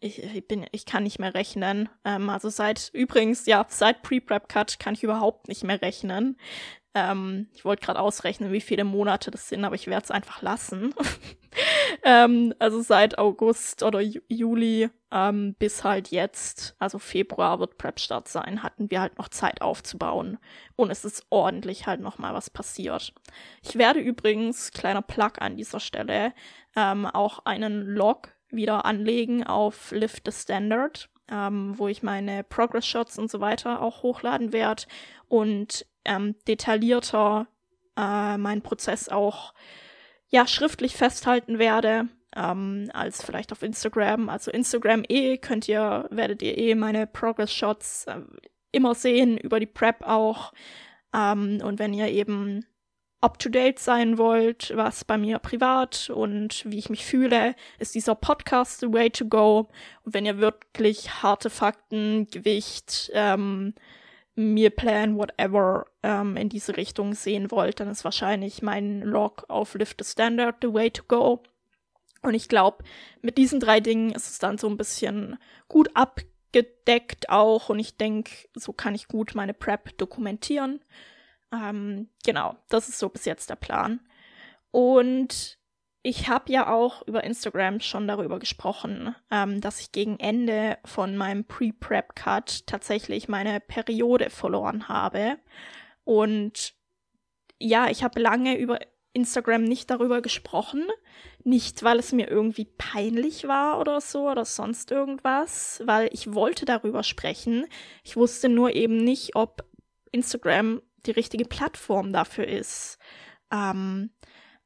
ich, 0.00 0.22
ich 0.22 0.46
bin, 0.46 0.66
ich 0.72 0.86
kann 0.86 1.04
nicht 1.04 1.18
mehr 1.18 1.34
rechnen. 1.34 1.88
Ähm, 2.04 2.28
also 2.28 2.50
seit, 2.50 2.90
übrigens, 2.92 3.46
ja, 3.46 3.64
seit 3.68 4.02
Pre-Prep-Cut 4.02 4.78
kann 4.78 4.94
ich 4.94 5.02
überhaupt 5.02 5.48
nicht 5.48 5.64
mehr 5.64 5.80
rechnen. 5.80 6.36
Ähm, 6.94 7.48
ich 7.52 7.64
wollte 7.64 7.84
gerade 7.84 7.98
ausrechnen, 7.98 8.52
wie 8.52 8.60
viele 8.60 8.84
Monate 8.84 9.32
das 9.32 9.48
sind, 9.48 9.64
aber 9.64 9.74
ich 9.74 9.88
werde 9.88 10.04
es 10.04 10.10
einfach 10.12 10.42
lassen. 10.42 10.94
ähm, 12.04 12.54
also 12.60 12.80
seit 12.82 13.18
August 13.18 13.82
oder 13.82 14.00
Ju 14.00 14.20
Juli 14.28 14.90
ähm, 15.10 15.54
bis 15.58 15.82
halt 15.82 16.08
jetzt, 16.08 16.76
also 16.78 17.00
Februar 17.00 17.58
wird 17.58 17.78
Prep-Start 17.78 18.28
sein, 18.28 18.62
hatten 18.62 18.90
wir 18.92 19.00
halt 19.00 19.18
noch 19.18 19.28
Zeit 19.28 19.60
aufzubauen. 19.60 20.38
Und 20.76 20.90
es 20.90 21.04
ist 21.04 21.26
ordentlich 21.30 21.86
halt 21.88 22.00
noch 22.00 22.18
mal 22.18 22.32
was 22.32 22.48
passiert. 22.48 23.12
Ich 23.62 23.76
werde 23.76 23.98
übrigens, 23.98 24.70
kleiner 24.70 25.02
Plug 25.02 25.32
an 25.38 25.56
dieser 25.56 25.80
Stelle, 25.80 26.32
ähm, 26.76 27.06
auch 27.06 27.44
einen 27.44 27.86
Log 27.86 28.28
wieder 28.50 28.84
anlegen 28.84 29.44
auf 29.44 29.90
Lift 29.90 30.30
the 30.30 30.32
Standard. 30.32 31.08
Ähm, 31.30 31.72
wo 31.78 31.88
ich 31.88 32.02
meine 32.02 32.44
Progress 32.44 32.86
Shots 32.86 33.18
und 33.18 33.30
so 33.30 33.40
weiter 33.40 33.80
auch 33.80 34.02
hochladen 34.02 34.52
werde 34.52 34.82
und 35.26 35.86
ähm, 36.04 36.34
detaillierter 36.46 37.46
äh, 37.96 38.36
meinen 38.36 38.62
Prozess 38.62 39.08
auch 39.08 39.54
ja 40.28 40.46
schriftlich 40.46 40.96
festhalten 40.96 41.58
werde 41.58 42.08
ähm, 42.34 42.90
als 42.92 43.22
vielleicht 43.22 43.52
auf 43.52 43.62
Instagram. 43.62 44.28
Also 44.28 44.50
Instagram 44.50 45.04
eh 45.08 45.38
könnt 45.38 45.68
ihr 45.68 46.06
werdet 46.10 46.42
ihr 46.42 46.58
eh 46.58 46.74
meine 46.74 47.06
Progress 47.06 47.52
Shots 47.52 48.06
äh, 48.06 48.20
immer 48.72 48.94
sehen 48.94 49.38
über 49.38 49.60
die 49.60 49.66
Prep 49.66 50.02
auch. 50.02 50.52
Ähm, 51.14 51.60
und 51.62 51.78
wenn 51.78 51.94
ihr 51.94 52.08
eben 52.08 52.66
up 53.20 53.38
to 53.38 53.48
date 53.48 53.78
sein 53.78 54.18
wollt, 54.18 54.72
was 54.76 55.04
bei 55.04 55.16
mir 55.16 55.38
privat 55.38 56.10
und 56.10 56.62
wie 56.70 56.78
ich 56.78 56.90
mich 56.90 57.06
fühle, 57.06 57.54
ist 57.78 57.94
dieser 57.94 58.14
Podcast 58.14 58.80
the 58.80 58.92
way 58.92 59.08
to 59.08 59.24
go. 59.24 59.70
Und 60.02 60.12
wenn 60.12 60.26
ihr 60.26 60.38
wirklich 60.38 61.22
harte 61.22 61.48
Fakten, 61.48 62.26
Gewicht, 62.26 63.10
ähm, 63.14 63.74
Mealplan, 64.36 65.16
whatever 65.16 65.86
ähm, 66.02 66.36
in 66.36 66.48
diese 66.48 66.76
Richtung 66.76 67.14
sehen 67.14 67.50
wollt, 67.50 67.80
dann 67.80 67.88
ist 67.88 68.04
wahrscheinlich 68.04 68.62
mein 68.62 69.00
Log 69.00 69.44
auf 69.48 69.74
Lift 69.74 70.02
the 70.02 70.10
Standard 70.10 70.56
the 70.62 70.72
way 70.72 70.90
to 70.90 71.04
go. 71.06 71.42
Und 72.22 72.34
ich 72.34 72.48
glaube, 72.48 72.84
mit 73.20 73.38
diesen 73.38 73.60
drei 73.60 73.80
Dingen 73.80 74.10
ist 74.10 74.30
es 74.30 74.38
dann 74.38 74.58
so 74.58 74.68
ein 74.68 74.76
bisschen 74.76 75.38
gut 75.68 75.90
abgedeckt 75.94 77.28
auch. 77.28 77.68
Und 77.68 77.78
ich 77.78 77.96
denke, 77.96 78.32
so 78.54 78.72
kann 78.72 78.94
ich 78.94 79.08
gut 79.08 79.34
meine 79.34 79.54
Prep 79.54 79.96
dokumentieren. 79.98 80.80
Ähm, 81.52 82.08
genau, 82.24 82.56
das 82.68 82.88
ist 82.88 82.98
so 82.98 83.08
bis 83.08 83.26
jetzt 83.26 83.50
der 83.50 83.56
Plan. 83.56 84.00
Und 84.70 85.58
ich 86.06 86.28
habe 86.28 86.52
ja 86.52 86.70
auch 86.70 87.00
über 87.06 87.24
Instagram 87.24 87.80
schon 87.80 88.06
darüber 88.06 88.38
gesprochen, 88.38 89.16
ähm, 89.30 89.62
dass 89.62 89.80
ich 89.80 89.90
gegen 89.90 90.20
Ende 90.20 90.76
von 90.84 91.16
meinem 91.16 91.46
Pre-Prep-Cut 91.46 92.66
tatsächlich 92.66 93.26
meine 93.26 93.58
Periode 93.58 94.28
verloren 94.28 94.86
habe. 94.88 95.38
Und 96.04 96.74
ja, 97.58 97.88
ich 97.88 98.04
habe 98.04 98.20
lange 98.20 98.58
über 98.58 98.80
Instagram 99.14 99.64
nicht 99.64 99.88
darüber 99.88 100.20
gesprochen. 100.20 100.84
Nicht, 101.42 101.82
weil 101.82 101.98
es 101.98 102.12
mir 102.12 102.28
irgendwie 102.28 102.66
peinlich 102.66 103.48
war 103.48 103.80
oder 103.80 104.02
so 104.02 104.30
oder 104.30 104.44
sonst 104.44 104.90
irgendwas, 104.90 105.82
weil 105.86 106.10
ich 106.12 106.34
wollte 106.34 106.66
darüber 106.66 107.02
sprechen. 107.02 107.64
Ich 108.02 108.14
wusste 108.14 108.50
nur 108.50 108.74
eben 108.74 108.98
nicht, 108.98 109.36
ob 109.36 109.64
Instagram 110.12 110.82
die 111.06 111.12
richtige 111.12 111.46
Plattform 111.46 112.12
dafür 112.12 112.46
ist. 112.46 112.98
Ähm, 113.50 114.10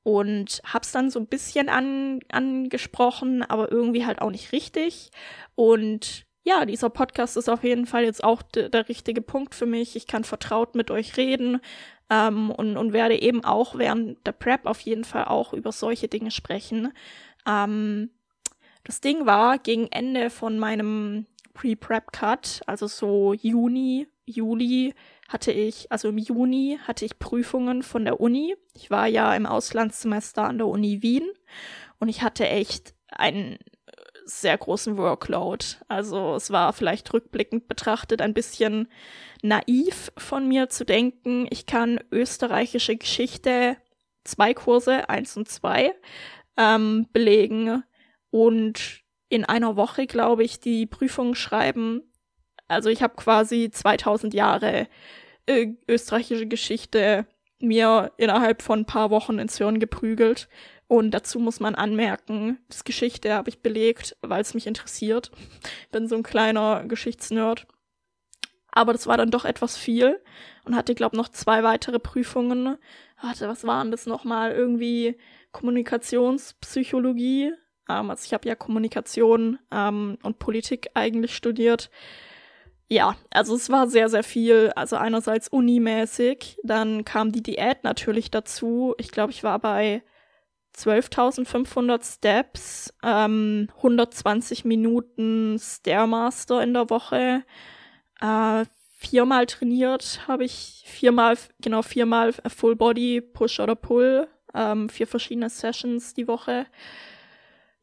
und 0.03 0.63
hab's 0.65 0.93
dann 0.93 1.11
so 1.11 1.19
ein 1.21 1.27
bisschen 1.27 1.69
an, 1.69 2.21
angesprochen, 2.31 3.43
aber 3.43 3.71
irgendwie 3.71 4.07
halt 4.07 4.21
auch 4.21 4.31
nicht 4.31 4.53
richtig. 4.53 5.11
Und 5.55 6.27
ja, 6.45 6.65
dieser 6.65 6.89
Podcast 6.89 7.37
ist 7.37 7.49
auf 7.49 7.63
jeden 7.63 7.87
Fall 7.87 8.05
jetzt 8.05 8.25
auch 8.25 8.43
der 8.43 8.89
richtige 8.89 9.21
Punkt 9.21 9.55
für 9.55 9.67
mich. 9.67 9.97
Ich 9.97 10.07
kann 10.07 10.25
vertraut 10.25 10.75
mit 10.75 10.91
euch 10.91 11.17
reden 11.17 11.61
ähm, 12.11 12.51
und, 12.51 12.77
und 12.77 12.93
werde 12.93 13.21
eben 13.21 13.45
auch 13.45 13.77
während 13.77 14.27
der 14.27 14.33
Prep 14.33 14.67
auf 14.67 14.81
jeden 14.81 15.05
Fall 15.05 15.25
auch 15.25 15.53
über 15.53 15.73
solche 15.73 16.09
Dinge 16.09 16.31
sprechen. 16.31 16.93
Ähm, 17.47 18.11
das 18.85 19.01
Ding 19.01 19.27
war, 19.27 19.59
gegen 19.59 19.89
Ende 19.89 20.31
von 20.31 20.59
meinem 20.59 21.27
Pre-Prep-Cut, 21.53 22.63
also 22.67 22.87
so 22.87 23.35
Juni, 23.35 24.09
Juli, 24.25 24.95
hatte 25.29 25.53
ich, 25.53 25.93
also 25.93 26.09
im 26.09 26.19
Juni 26.19 26.79
hatte 26.85 27.05
ich 27.05 27.19
Prüfungen 27.19 27.83
von 27.83 28.05
der 28.05 28.21
Uni. 28.21 28.57
Ich 28.75 28.91
war 28.91 29.07
ja 29.07 29.35
im 29.35 29.47
Auslandssemester 29.47 30.45
an 30.45 30.59
der 30.59 30.67
Uni 30.67 31.03
Wien 31.03 31.29
und 31.99 32.09
ich 32.09 32.23
hatte 32.23 32.49
echt 32.49 32.95
einen 33.09 33.59
sehr 34.25 34.57
großen 34.57 34.97
Workload. 34.97 35.65
Also 35.87 36.35
es 36.35 36.51
war 36.51 36.73
vielleicht 36.73 37.13
rückblickend 37.13 37.69
betrachtet 37.69 38.23
ein 38.23 38.35
bisschen 38.35 38.89
naiv 39.43 40.13
von 40.17 40.49
mir 40.49 40.69
zu 40.69 40.85
denken, 40.85 41.47
ich 41.51 41.67
kann 41.67 42.01
österreichische 42.11 42.97
Geschichte 42.97 43.77
zwei 44.25 44.55
Kurse, 44.55 45.09
eins 45.09 45.37
und 45.37 45.49
zwei, 45.49 45.95
ähm, 46.57 47.07
belegen 47.13 47.83
und 48.31 49.03
in 49.31 49.45
einer 49.45 49.77
Woche, 49.77 50.07
glaube 50.07 50.45
ich, 50.45 50.61
die 50.61 50.87
Prüfung 50.87 51.35
schreiben. 51.35 52.08
Also 52.69 52.91
ich 52.91 53.03
habe 53.03 53.15
quasi 53.17 53.71
2000 53.71 54.35
Jahre 54.35 54.89
äh, 55.47 55.69
österreichische 55.89 56.47
Geschichte 56.47 57.27
mir 57.61 58.13
innerhalb 58.19 58.63
von 58.63 58.81
ein 58.81 58.87
paar 58.87 59.11
Wochen 59.11 59.39
ins 59.39 59.59
Hirn 59.59 59.81
geprügelt. 59.81 60.49
Und 60.87 61.11
dazu 61.11 61.39
muss 61.39 61.61
man 61.61 61.75
anmerken, 61.75 62.59
das 62.69 62.85
Geschichte 62.85 63.35
habe 63.35 63.51
ich 63.51 63.61
belegt, 63.61 64.17
weil 64.23 64.41
es 64.41 64.55
mich 64.55 64.67
interessiert. 64.67 65.31
Bin 65.93 66.09
so 66.09 66.17
ein 66.17 66.23
kleiner 66.23 66.85
Geschichtsnerd. 66.85 67.67
Aber 68.71 68.93
das 68.93 69.07
war 69.07 69.17
dann 69.17 69.31
doch 69.31 69.45
etwas 69.45 69.77
viel 69.77 70.21
und 70.65 70.77
hatte, 70.77 70.95
glaube 70.95 71.17
noch 71.17 71.29
zwei 71.29 71.63
weitere 71.63 71.99
Prüfungen. 71.99 72.77
Warte, 73.21 73.49
was 73.49 73.65
waren 73.65 73.91
das 73.91 74.07
nochmal? 74.07 74.53
Irgendwie 74.53 75.19
Kommunikationspsychologie. 75.53 77.53
Ähm, 77.89 78.11
also 78.11 78.25
ich 78.25 78.35
habe 78.35 78.49
ja 78.49 78.55
Kommunikation 78.55 79.59
ähm, 79.73 80.19
und 80.23 80.39
Politik 80.39 80.91
eigentlich 80.95 81.35
studiert. 81.35 81.91
Ja, 82.91 83.17
also 83.31 83.55
es 83.55 83.69
war 83.69 83.89
sehr, 83.89 84.09
sehr 84.09 84.23
viel. 84.25 84.73
Also 84.75 84.97
einerseits 84.97 85.49
unimäßig, 85.49 86.59
dann 86.65 87.05
kam 87.05 87.33
die 87.33 87.43
Diät 87.43 87.85
natürlich 87.85 88.31
dazu. 88.31 88.95
Ich 88.99 89.11
glaube, 89.11 89.31
ich 89.31 89.45
war 89.45 89.59
bei 89.59 90.03
12.500 90.75 92.03
Steps, 92.03 92.95
ähm, 93.03 93.69
120 93.77 94.65
Minuten 94.65 95.59
Stairmaster 95.59 96.63
in 96.63 96.73
der 96.73 96.89
Woche, 96.89 97.45
äh, 98.21 98.65
viermal 98.99 99.47
trainiert 99.47 100.23
habe 100.29 100.45
ich, 100.45 100.85
viermal, 100.87 101.37
genau 101.61 101.83
viermal 101.83 102.33
Full 102.33 102.77
Body, 102.77 103.21
Push 103.21 103.61
oder 103.61 103.77
Pull, 103.77 104.29
ähm, 104.55 104.89
vier 104.89 105.07
verschiedene 105.07 105.51
Sessions 105.51 106.15
die 106.15 106.29
Woche. 106.29 106.67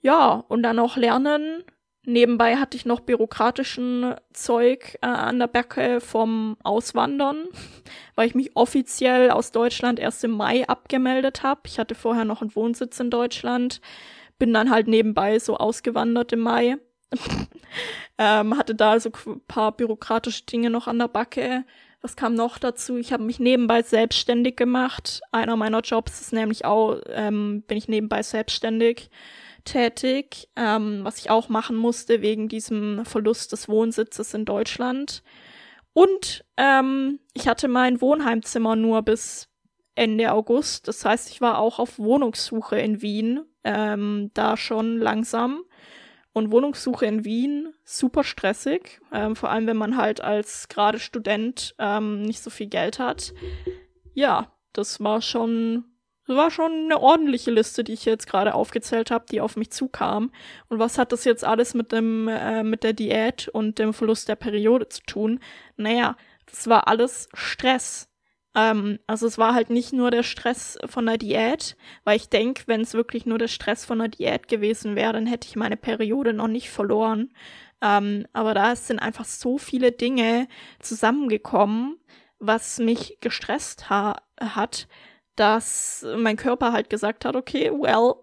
Ja, 0.02 0.44
und 0.48 0.64
dann 0.64 0.80
auch 0.80 0.98
lernen, 0.98 1.64
Nebenbei 2.06 2.58
hatte 2.58 2.78
ich 2.78 2.86
noch 2.86 3.00
bürokratischen 3.00 4.16
Zeug 4.32 4.98
äh, 5.02 5.08
an 5.08 5.40
der 5.40 5.48
Backe 5.48 6.00
vom 6.00 6.56
Auswandern, 6.64 7.46
weil 8.16 8.28
ich 8.28 8.36
mich 8.36 8.56
offiziell 8.56 9.32
aus 9.32 9.52
Deutschland 9.52 10.00
erst 10.00 10.24
im 10.24 10.32
Mai 10.32 10.68
abgemeldet 10.68 11.42
habe. 11.42 11.62
Ich 11.66 11.80
hatte 11.80 11.96
vorher 11.96 12.26
noch 12.26 12.42
einen 12.42 12.56
Wohnsitz 12.56 13.00
in 13.00 13.10
Deutschland, 13.10 13.82
bin 14.38 14.54
dann 14.54 14.70
halt 14.70 14.88
nebenbei 14.88 15.40
so 15.40 15.58
ausgewandert 15.58 16.32
im 16.34 16.42
Mai. 16.42 16.78
ähm, 18.18 18.58
hatte 18.58 18.76
da 18.76 18.92
also 18.92 19.10
ein 19.26 19.42
paar 19.48 19.72
bürokratische 19.72 20.46
Dinge 20.46 20.70
noch 20.70 20.88
an 20.88 21.00
der 21.00 21.08
Backe. 21.08 21.66
Was 22.02 22.16
kam 22.16 22.36
noch 22.36 22.60
dazu? 22.60 22.98
Ich 22.98 23.14
habe 23.14 23.24
mich 23.24 23.40
nebenbei 23.40 23.82
selbstständig 23.82 24.58
gemacht. 24.58 25.22
Einer 25.32 25.56
meiner 25.56 25.82
Jobs 25.82 26.22
ist 26.22 26.34
nämlich 26.34 26.66
auch, 26.66 27.00
ähm, 27.08 27.64
bin 27.68 27.78
ich 27.78 27.88
nebenbei 27.88 28.22
selbstständig 28.22 29.10
tätig, 29.66 30.50
ähm, 30.56 31.02
was 31.04 31.18
ich 31.18 31.30
auch 31.30 31.50
machen 31.50 31.76
musste 31.76 32.22
wegen 32.22 32.48
diesem 32.48 33.06
Verlust 33.06 33.52
des 33.52 33.68
Wohnsitzes 33.68 34.34
in 34.34 34.46
Deutschland. 34.46 35.24
Und 35.94 36.46
ähm, 36.58 37.20
ich 37.34 37.48
hatte 37.48 37.68
mein 37.68 38.02
Wohnheimzimmer 38.02 38.76
nur 38.76 39.02
bis 39.02 39.50
Ende 39.96 40.32
August. 40.32 40.88
Das 40.88 41.06
heißt, 41.06 41.30
ich 41.32 41.42
war 41.42 41.58
auch 41.58 41.80
auf 41.80 41.98
Wohnungssuche 41.98 42.78
in 42.78 43.02
Wien, 43.02 43.46
ähm, 43.64 44.30
da 44.34 44.58
schon 44.58 44.98
langsam. 44.98 45.64
Und 46.34 46.52
Wohnungssuche 46.52 47.06
in 47.06 47.24
Wien, 47.24 47.74
super 47.86 48.26
stressig, 48.26 49.00
ähm, 49.14 49.38
vor 49.38 49.50
allem 49.50 49.68
wenn 49.68 49.78
man 49.78 49.96
halt 49.96 50.20
als 50.20 50.68
gerade 50.68 51.00
Student 51.00 51.76
ähm, 51.80 52.24
nicht 52.24 52.42
so 52.42 52.50
viel 52.50 52.68
Geld 52.68 53.00
hat. 53.00 53.34
Ja, 54.14 54.52
das 54.74 55.00
war 55.00 55.22
schon 55.22 55.86
das 56.28 56.36
war 56.36 56.50
schon 56.50 56.72
eine 56.72 57.00
ordentliche 57.00 57.52
Liste, 57.52 57.84
die 57.84 57.94
ich 57.94 58.06
jetzt 58.06 58.28
gerade 58.28 58.56
aufgezählt 58.56 59.12
habe, 59.12 59.26
die 59.30 59.42
auf 59.42 59.56
mich 59.58 59.72
zukam. 59.72 60.32
Und 60.70 60.80
was 60.80 60.98
hat 60.98 61.12
das 61.12 61.24
jetzt 61.24 61.44
alles 61.44 61.74
mit 61.74 61.92
dem, 61.92 62.28
äh, 62.28 62.64
mit 62.64 62.84
der 62.84 62.94
Diät 62.94 63.48
und 63.48 63.78
dem 63.78 63.94
Verlust 63.94 64.28
der 64.28 64.36
Periode 64.36 64.90
zu 64.90 65.02
tun? 65.04 65.40
Naja, 65.78 66.18
das 66.48 66.68
war 66.68 66.88
alles 66.88 67.30
Stress. 67.34 68.10
Ähm, 68.56 69.00
also 69.06 69.28
es 69.28 69.38
war 69.38 69.54
halt 69.54 69.70
nicht 69.70 69.94
nur 69.94 70.10
der 70.10 70.24
Stress 70.24 70.80
von 70.88 71.06
der 71.06 71.18
Diät, 71.18 71.76
weil 72.06 72.16
ich 72.16 72.30
denke, 72.30 72.64
wenn 72.66 72.82
es 72.82 72.94
wirklich 72.96 73.26
nur 73.26 73.38
der 73.38 73.48
Stress 73.48 73.86
von 73.86 74.00
der 74.00 74.08
Diät 74.08 74.48
gewesen 74.48 74.96
wäre, 74.96 75.14
dann 75.14 75.28
hätte 75.28 75.48
ich 75.48 75.56
meine 75.56 75.78
Periode 75.78 76.34
noch 76.34 76.48
nicht 76.48 76.70
verloren. 76.70 77.34
Ähm, 77.82 78.26
aber 78.34 78.54
da 78.54 78.76
sind 78.76 79.00
einfach 79.00 79.26
so 79.26 79.58
viele 79.58 79.92
Dinge 79.92 80.48
zusammengekommen, 80.80 82.00
was 82.40 82.80
mich 82.80 83.18
gestresst 83.22 83.90
ha 83.90 84.16
hat, 84.40 84.88
dass 85.36 86.06
mein 86.18 86.38
Körper 86.38 86.72
halt 86.72 86.90
gesagt 86.90 87.26
hat, 87.26 87.36
okay, 87.36 87.72
well, 87.72 88.16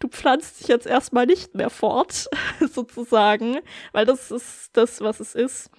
du 0.00 0.08
pflanzt 0.08 0.60
dich 0.60 0.68
jetzt 0.68 0.86
erstmal 0.86 1.26
nicht 1.26 1.54
mehr 1.54 1.70
fort, 1.70 2.28
sozusagen, 2.60 3.58
weil 3.92 4.06
das 4.06 4.30
ist 4.30 4.70
das, 4.72 5.00
was 5.00 5.20
es 5.20 5.34
ist. 5.34 5.70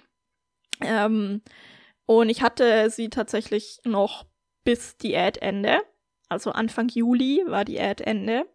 Ähm, 0.80 1.42
und 2.06 2.28
ich 2.28 2.42
hatte 2.42 2.90
sie 2.90 3.08
tatsächlich 3.08 3.80
noch 3.84 4.26
bis 4.64 4.96
Diätende, 4.96 5.80
also 6.28 6.52
Anfang 6.52 6.88
Juli 6.88 7.44
war 7.46 7.64
Diätende. 7.64 8.46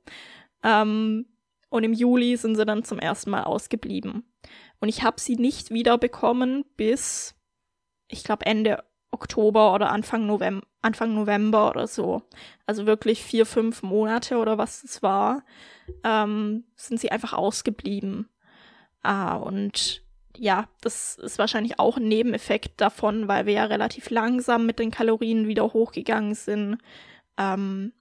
Ähm, 0.63 1.27
und 1.69 1.83
im 1.83 1.93
Juli 1.93 2.37
sind 2.37 2.55
sie 2.55 2.65
dann 2.65 2.83
zum 2.83 2.99
ersten 2.99 3.31
Mal 3.31 3.43
ausgeblieben. 3.43 4.23
Und 4.79 4.89
ich 4.89 5.03
habe 5.03 5.19
sie 5.19 5.35
nicht 5.35 5.71
wiederbekommen 5.71 6.63
bis, 6.77 7.35
ich 8.07 8.23
glaube, 8.23 8.45
Ende 8.45 8.83
Oktober 9.15 9.73
oder 9.73 9.91
Anfang 9.91 10.25
November, 10.25 10.65
Anfang 10.81 11.15
November 11.15 11.69
oder 11.69 11.87
so. 11.87 12.23
Also 12.65 12.85
wirklich 12.85 13.23
vier, 13.23 13.45
fünf 13.45 13.81
Monate 13.81 14.37
oder 14.37 14.57
was 14.57 14.83
es 14.83 15.01
war, 15.01 15.43
ähm, 16.03 16.65
sind 16.75 16.99
sie 16.99 17.11
einfach 17.11 17.33
ausgeblieben. 17.33 18.29
Ah, 19.01 19.35
und 19.35 20.03
ja, 20.37 20.67
das 20.81 21.17
ist 21.17 21.39
wahrscheinlich 21.39 21.79
auch 21.79 21.97
ein 21.97 22.07
Nebeneffekt 22.07 22.81
davon, 22.81 23.27
weil 23.27 23.45
wir 23.45 23.53
ja 23.53 23.65
relativ 23.65 24.09
langsam 24.09 24.65
mit 24.65 24.79
den 24.79 24.91
Kalorien 24.91 25.47
wieder 25.47 25.63
hochgegangen 25.63 26.35
sind. 26.35 26.77
Ähm, 27.37 27.93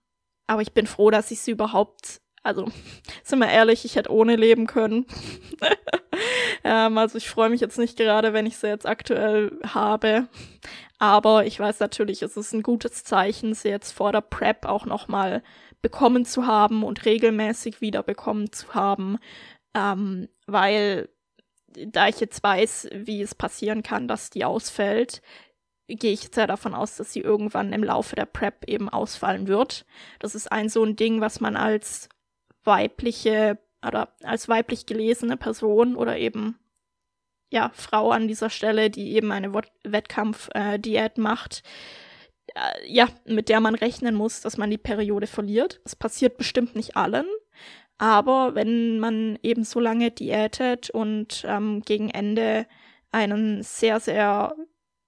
aber 0.47 0.63
ich 0.63 0.73
bin 0.73 0.87
froh, 0.87 1.11
dass 1.11 1.31
ich 1.31 1.41
sie 1.41 1.53
überhaupt, 1.53 2.21
also 2.43 2.67
sind 3.23 3.39
wir 3.39 3.49
ehrlich, 3.49 3.85
ich 3.85 3.97
hätte 3.97 4.13
ohne 4.13 4.37
leben 4.37 4.67
können. 4.67 5.07
ähm, 6.65 6.99
also 6.99 7.19
ich 7.19 7.29
freue 7.29 7.51
mich 7.51 7.61
jetzt 7.61 7.79
nicht 7.79 7.97
gerade, 7.97 8.33
wenn 8.33 8.47
ich 8.47 8.57
sie 8.57 8.69
jetzt 8.69 8.87
aktuell 8.87 9.59
habe. 9.67 10.29
Aber 10.99 11.45
ich 11.45 11.61
weiß 11.61 11.81
natürlich, 11.81 12.23
es 12.23 12.37
ist 12.37 12.55
ein 12.55 12.63
gutes 12.63 13.05
Zeichen, 13.05 13.55
sie 13.55 13.69
jetzt 13.69 13.93
vor 13.93 14.13
der 14.13 14.23
Prep 14.23 14.65
auch 14.65 14.87
nochmal 14.87 15.43
bekommen 15.83 16.25
zu 16.25 16.47
haben 16.47 16.83
und 16.83 17.05
regelmäßig 17.05 17.83
wieder 17.83 18.03
bekommen 18.03 18.51
zu 18.53 18.73
haben, 18.73 19.19
ähm, 19.75 20.29
weil 20.47 21.11
da 21.69 22.09
ich 22.09 22.21
jetzt 22.21 22.43
weiß, 22.43 22.89
wie 22.95 23.21
es 23.21 23.35
passieren 23.35 23.83
kann, 23.83 24.09
dass 24.09 24.31
die 24.31 24.45
ausfällt, 24.45 25.21
gehe 25.89 26.13
ich 26.13 26.31
sehr 26.33 26.47
davon 26.47 26.75
aus, 26.75 26.97
dass 26.97 27.13
sie 27.13 27.21
irgendwann 27.21 27.75
im 27.75 27.85
Laufe 27.85 28.17
der 28.17 28.25
Prep 28.25 28.65
eben 28.67 28.89
ausfallen 28.89 29.47
wird. 29.49 29.85
Das 30.21 30.35
ist 30.35 30.51
ein 30.51 30.71
so 30.71 30.83
ein 30.83 30.97
Ding, 30.97 31.21
was 31.21 31.41
man 31.41 31.57
als 31.57 32.09
weibliche 32.63 33.59
oder 33.87 34.15
als 34.23 34.49
weiblich 34.49 34.87
gelesene 34.87 35.37
Person 35.37 35.97
oder 35.97 36.17
eben 36.19 36.59
ja, 37.51 37.71
Frau 37.75 38.11
an 38.11 38.27
dieser 38.27 38.51
Stelle, 38.51 38.91
die 38.91 39.15
eben 39.15 39.31
eine 39.31 39.53
Wettkampfdiät 39.85 41.19
äh, 41.19 41.21
macht, 41.21 41.63
äh, 42.55 42.93
ja, 42.93 43.09
mit 43.27 43.49
der 43.49 43.61
man 43.61 43.75
rechnen 43.75 44.15
muss, 44.15 44.41
dass 44.41 44.57
man 44.57 44.71
die 44.71 44.79
Periode 44.79 45.27
verliert. 45.27 45.81
Das 45.85 45.95
passiert 45.95 46.37
bestimmt 46.37 46.75
nicht 46.75 46.97
allen, 46.97 47.27
aber 47.99 48.55
wenn 48.55 48.99
man 48.99 49.39
eben 49.43 49.65
so 49.65 49.81
lange 49.81 50.11
diätet 50.11 50.91
und 50.91 51.45
ähm, 51.47 51.83
gegen 51.83 52.11
Ende 52.11 52.67
einen 53.13 53.63
sehr, 53.63 54.01
sehr 54.01 54.57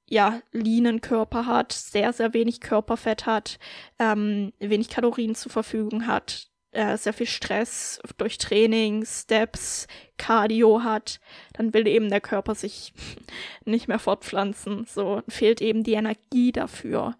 ja, 0.09 0.41
leanen 0.53 1.01
Körper 1.01 1.47
hat, 1.47 1.73
sehr, 1.73 2.12
sehr 2.12 2.33
wenig 2.33 2.61
Körperfett 2.61 3.27
hat, 3.27 3.59
ähm, 3.99 4.53
wenig 4.61 4.89
Kalorien 4.89 5.35
zur 5.35 5.51
Verfügung 5.51 6.07
hat, 6.07 6.49
äh, 6.77 6.97
sehr 6.97 7.12
viel 7.12 7.27
Stress 7.27 8.01
durch 8.19 8.39
Training, 8.39 9.05
Steps, 9.07 9.87
Cardio 10.19 10.83
hat, 10.83 11.21
dann 11.55 11.73
will 11.75 11.87
eben 11.87 12.11
der 12.11 12.21
Körper 12.21 12.55
sich 12.55 12.93
nicht 13.65 13.89
mehr 13.89 13.99
fortpflanzen. 13.99 14.85
So 14.87 15.23
fehlt 15.29 15.61
eben 15.61 15.83
die 15.83 15.95
Energie 15.95 16.53
dafür. 16.53 17.17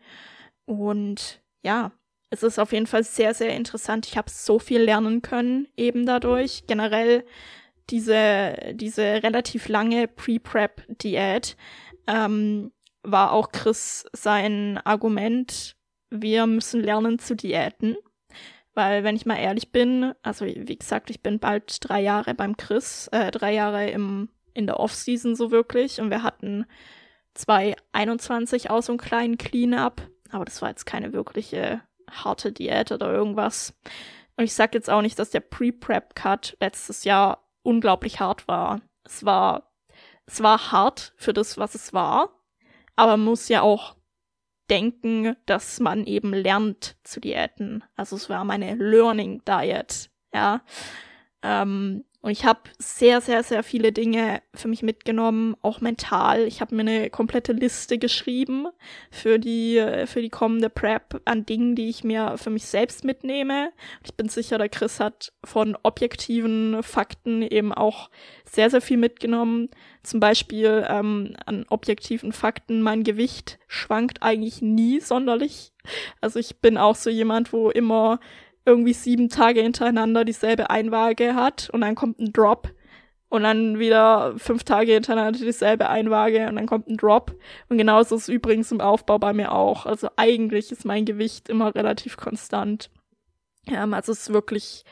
Und 0.66 1.40
ja, 1.62 1.92
es 2.31 2.42
ist 2.42 2.59
auf 2.59 2.73
jeden 2.73 2.87
Fall 2.87 3.05
sehr, 3.05 3.35
sehr 3.35 3.55
interessant. 3.55 4.07
Ich 4.07 4.16
habe 4.16 4.31
so 4.31 4.59
viel 4.59 4.81
lernen 4.81 5.23
können 5.23 5.69
eben 5.77 6.07
dadurch. 6.07 6.66
Generell 6.66 7.25
diese, 7.90 8.73
diese 8.75 9.23
relativ 9.23 9.69
lange 9.69 10.09
Pre-Prep-Diät 10.09 11.57
ähm, 12.07 12.73
war 13.03 13.33
auch 13.33 13.53
Chris 13.53 14.05
sein 14.12 14.79
Argument, 14.85 15.77
wir 16.11 16.47
müssen 16.47 16.83
lernen 16.83 17.19
zu 17.19 17.37
diäten. 17.37 17.97
Weil, 18.77 19.05
wenn 19.05 19.17
ich 19.17 19.25
mal 19.25 19.39
ehrlich 19.39 19.73
bin, 19.73 20.12
also 20.23 20.45
wie 20.45 20.77
gesagt, 20.77 21.09
ich 21.09 21.23
bin 21.23 21.39
bald 21.39 21.79
drei 21.81 22.03
Jahre 22.03 22.35
beim 22.35 22.59
Chris, 22.59 23.09
äh, 23.11 23.31
drei 23.31 23.55
Jahre 23.55 23.89
im, 23.89 24.29
in 24.53 24.67
der 24.67 24.79
Off-Season 24.79 25.35
so 25.35 25.51
wirklich. 25.51 25.99
Und 25.99 26.11
wir 26.11 26.23
hatten 26.23 26.67
2021 27.33 28.69
auch 28.69 28.83
so 28.83 28.93
einen 28.93 28.99
kleinen 28.99 29.39
Clean-Up. 29.39 30.03
Aber 30.31 30.45
das 30.45 30.61
war 30.61 30.69
jetzt 30.69 30.85
keine 30.85 31.15
wirkliche 31.15 31.81
harte 32.11 32.53
Diät 32.53 32.93
oder 32.93 33.11
irgendwas. 33.11 33.73
Und 34.37 34.45
ich 34.45 34.53
sag 34.53 34.75
jetzt 34.75 34.91
auch 34.91 35.01
nicht, 35.01 35.19
dass 35.19 35.31
der 35.31 35.41
Pre-Prep-Cut 35.41 36.59
letztes 36.61 37.05
Jahr 37.05 37.49
unglaublich 37.62 38.21
hart 38.21 38.47
war. 38.47 38.83
Es 39.05 39.25
war, 39.25 39.73
es 40.27 40.43
war 40.43 40.71
hart 40.71 41.15
für 41.17 41.33
das, 41.33 41.57
was 41.57 41.75
es 41.75 41.95
war, 41.95 42.29
aber 42.95 43.17
muss 43.17 43.49
ja 43.49 43.62
auch 43.62 43.97
denken, 44.70 45.37
dass 45.46 45.81
man 45.81 46.05
eben 46.05 46.33
lernt 46.33 46.96
zu 47.05 47.20
diäten. 47.20 47.85
Also 47.94 48.16
es 48.16 48.29
war 48.29 48.44
meine 48.44 48.74
Learning 48.74 49.42
Diet, 49.44 50.11
ja. 50.35 50.62
Ähm, 51.42 52.05
und 52.27 52.33
ich 52.33 52.45
habe 52.45 52.59
sehr, 52.81 53.21
sehr, 53.21 53.45
sehr 53.45 53.62
viele 53.62 53.93
Dinge 53.93 54.43
für 54.53 54.67
mich 54.67 54.83
mitgenommen, 54.83 55.55
auch 55.62 55.81
mental. 55.81 56.43
Ich 56.43 56.61
habe 56.61 56.75
mir 56.75 56.81
eine 56.81 57.09
komplette 57.09 57.53
Liste 57.53 57.99
geschrieben 57.99 58.67
für 59.12 59.39
die, 59.39 59.81
für 60.07 60.21
die 60.21 60.29
kommende 60.29 60.69
Prep 60.69 61.21
an 61.25 61.47
Dingen, 61.47 61.77
die 61.77 61.89
ich 61.89 62.03
mir 62.03 62.37
für 62.37 62.51
mich 62.51 62.67
selbst 62.67 63.05
mitnehme. 63.05 63.71
Ich 64.05 64.17
bin 64.17 64.29
sicher, 64.29 64.59
der 64.59 64.69
Chris 64.69 64.99
hat 64.99 65.35
von 65.45 65.79
objektiven 65.85 66.83
Fakten 66.83 67.43
eben 67.43 67.73
auch 67.73 68.11
sehr, 68.45 68.71
sehr 68.71 68.81
viel 68.81 68.97
mitgenommen. 68.97 69.69
Zum 70.03 70.19
Beispiel 70.19 70.85
ähm, 70.89 71.37
an 71.47 71.65
objektiven 71.69 72.33
Fakten, 72.33 72.83
mein 72.83 73.05
Gewicht 73.05 73.61
schwankt 73.69 74.25
eigentlich 74.25 74.61
nie 74.61 74.99
sonderlich. 74.99 75.73
Also 76.21 76.41
ich 76.41 76.57
bin 76.57 76.77
auch 76.77 76.97
so 76.97 77.09
jemand, 77.09 77.53
wo 77.53 77.71
immer 77.71 78.19
irgendwie 78.66 78.92
sieben 78.92 79.29
Tage 79.29 79.62
hintereinander 79.62 80.24
dieselbe 80.24 80.68
Einwaage 80.68 81.35
hat 81.35 81.70
und 81.70 81.81
dann 81.81 81.94
kommt 81.94 82.18
ein 82.18 82.33
Drop 82.33 82.72
und 83.29 83.42
dann 83.42 83.79
wieder 83.79 84.38
fünf 84.38 84.64
Tage 84.64 84.92
hintereinander 84.92 85.38
dieselbe 85.38 85.88
Einwaage 85.88 86.48
und 86.48 86.57
dann 86.57 86.66
kommt 86.66 86.88
ein 86.88 86.96
Drop. 86.96 87.35
Und 87.68 87.79
genauso 87.79 88.16
ist 88.16 88.22
es 88.22 88.29
übrigens 88.29 88.70
im 88.70 88.81
Aufbau 88.81 89.18
bei 89.18 89.33
mir 89.33 89.52
auch. 89.52 89.87
Also 89.87 90.09
eigentlich 90.16 90.70
ist 90.70 90.85
mein 90.85 91.05
Gewicht 91.05 91.48
immer 91.48 91.74
relativ 91.74 92.16
konstant. 92.16 92.90
Ähm, 93.66 93.94
also 93.94 94.12
es 94.12 94.22
ist 94.22 94.33
wirklich 94.33 94.85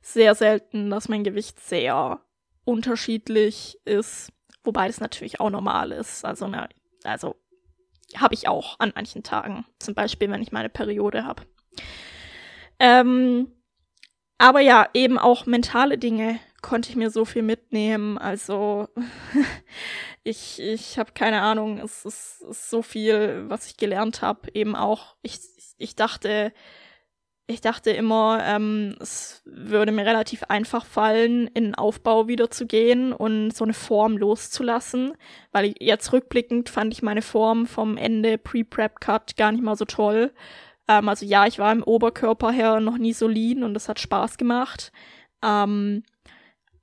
sehr 0.00 0.34
selten, 0.34 0.90
dass 0.90 1.08
mein 1.08 1.24
Gewicht 1.24 1.60
sehr 1.60 2.20
unterschiedlich 2.64 3.78
ist. 3.84 4.32
Wobei 4.64 4.86
das 4.86 5.00
natürlich 5.00 5.40
auch 5.40 5.50
normal 5.50 5.92
ist. 5.92 6.24
Also, 6.24 6.46
na, 6.46 6.68
also 7.04 7.36
habe 8.16 8.34
ich 8.34 8.48
auch 8.48 8.78
an 8.78 8.92
manchen 8.94 9.22
Tagen. 9.22 9.64
Zum 9.78 9.94
Beispiel, 9.94 10.30
wenn 10.30 10.42
ich 10.42 10.52
meine 10.52 10.68
Periode 10.68 11.24
habe. 11.24 11.42
Ähm, 12.82 13.46
aber 14.38 14.58
ja, 14.58 14.88
eben 14.92 15.18
auch 15.18 15.46
mentale 15.46 15.98
Dinge 15.98 16.40
konnte 16.62 16.90
ich 16.90 16.96
mir 16.96 17.10
so 17.10 17.24
viel 17.24 17.42
mitnehmen. 17.42 18.18
Also 18.18 18.88
ich, 20.24 20.60
ich 20.60 20.98
habe 20.98 21.12
keine 21.12 21.42
Ahnung, 21.42 21.78
es 21.78 22.04
ist, 22.04 22.42
ist, 22.50 22.70
so 22.70 22.82
viel, 22.82 23.44
was 23.48 23.68
ich 23.68 23.76
gelernt 23.76 24.20
habe. 24.20 24.48
Eben 24.52 24.74
auch, 24.74 25.14
ich, 25.22 25.38
ich 25.78 25.94
dachte, 25.94 26.52
ich 27.46 27.60
dachte 27.60 27.92
immer, 27.92 28.40
ähm, 28.44 28.96
es 28.98 29.42
würde 29.44 29.92
mir 29.92 30.04
relativ 30.06 30.42
einfach 30.44 30.84
fallen, 30.84 31.46
in 31.48 31.64
den 31.64 31.74
Aufbau 31.76 32.26
wieder 32.26 32.50
zu 32.50 32.66
gehen 32.66 33.12
und 33.12 33.52
so 33.54 33.62
eine 33.62 33.74
Form 33.74 34.16
loszulassen. 34.16 35.12
Weil 35.52 35.74
jetzt 35.78 36.12
rückblickend 36.12 36.68
fand 36.68 36.92
ich 36.92 37.02
meine 37.02 37.22
Form 37.22 37.66
vom 37.66 37.96
Ende 37.96 38.38
Pre-Prep-Cut 38.38 39.36
gar 39.36 39.52
nicht 39.52 39.62
mal 39.62 39.76
so 39.76 39.84
toll. 39.84 40.32
Ähm, 40.92 41.08
also 41.08 41.24
ja, 41.24 41.46
ich 41.46 41.58
war 41.58 41.72
im 41.72 41.82
Oberkörper 41.82 42.50
her 42.50 42.80
noch 42.80 42.98
nie 42.98 43.12
so 43.12 43.26
lean 43.28 43.62
und 43.64 43.76
es 43.76 43.88
hat 43.88 43.98
Spaß 43.98 44.36
gemacht. 44.36 44.92
Ähm, 45.42 46.02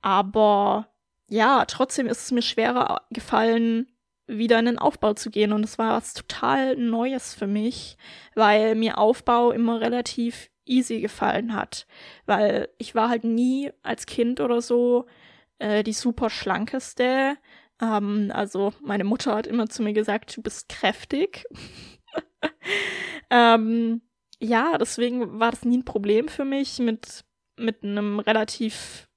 aber 0.02 0.88
ja, 1.28 1.64
trotzdem 1.66 2.06
ist 2.06 2.24
es 2.24 2.32
mir 2.32 2.42
schwerer 2.42 3.02
gefallen, 3.10 3.86
wieder 4.26 4.58
in 4.58 4.66
den 4.66 4.78
Aufbau 4.78 5.14
zu 5.14 5.30
gehen. 5.30 5.52
Und 5.52 5.64
es 5.64 5.78
war 5.78 5.96
was 5.96 6.14
total 6.14 6.76
Neues 6.76 7.34
für 7.34 7.46
mich, 7.46 7.96
weil 8.34 8.74
mir 8.74 8.98
Aufbau 8.98 9.52
immer 9.52 9.80
relativ 9.80 10.50
easy 10.64 11.00
gefallen 11.00 11.54
hat. 11.54 11.86
Weil 12.26 12.68
ich 12.78 12.94
war 12.94 13.08
halt 13.08 13.24
nie 13.24 13.70
als 13.82 14.06
Kind 14.06 14.40
oder 14.40 14.60
so 14.60 15.06
äh, 15.58 15.84
die 15.84 15.92
super 15.92 16.30
schlankeste. 16.30 17.36
Ähm, 17.80 18.32
also 18.34 18.72
meine 18.82 19.04
Mutter 19.04 19.34
hat 19.34 19.46
immer 19.46 19.68
zu 19.68 19.82
mir 19.82 19.92
gesagt, 19.92 20.36
du 20.36 20.42
bist 20.42 20.68
kräftig. 20.68 21.44
ähm, 23.30 24.00
ja, 24.38 24.78
deswegen 24.78 25.38
war 25.38 25.50
das 25.50 25.64
nie 25.64 25.78
ein 25.78 25.84
Problem 25.84 26.28
für 26.28 26.44
mich, 26.44 26.78
mit, 26.78 27.24
mit 27.56 27.84
einem 27.84 28.18
relativ 28.18 29.08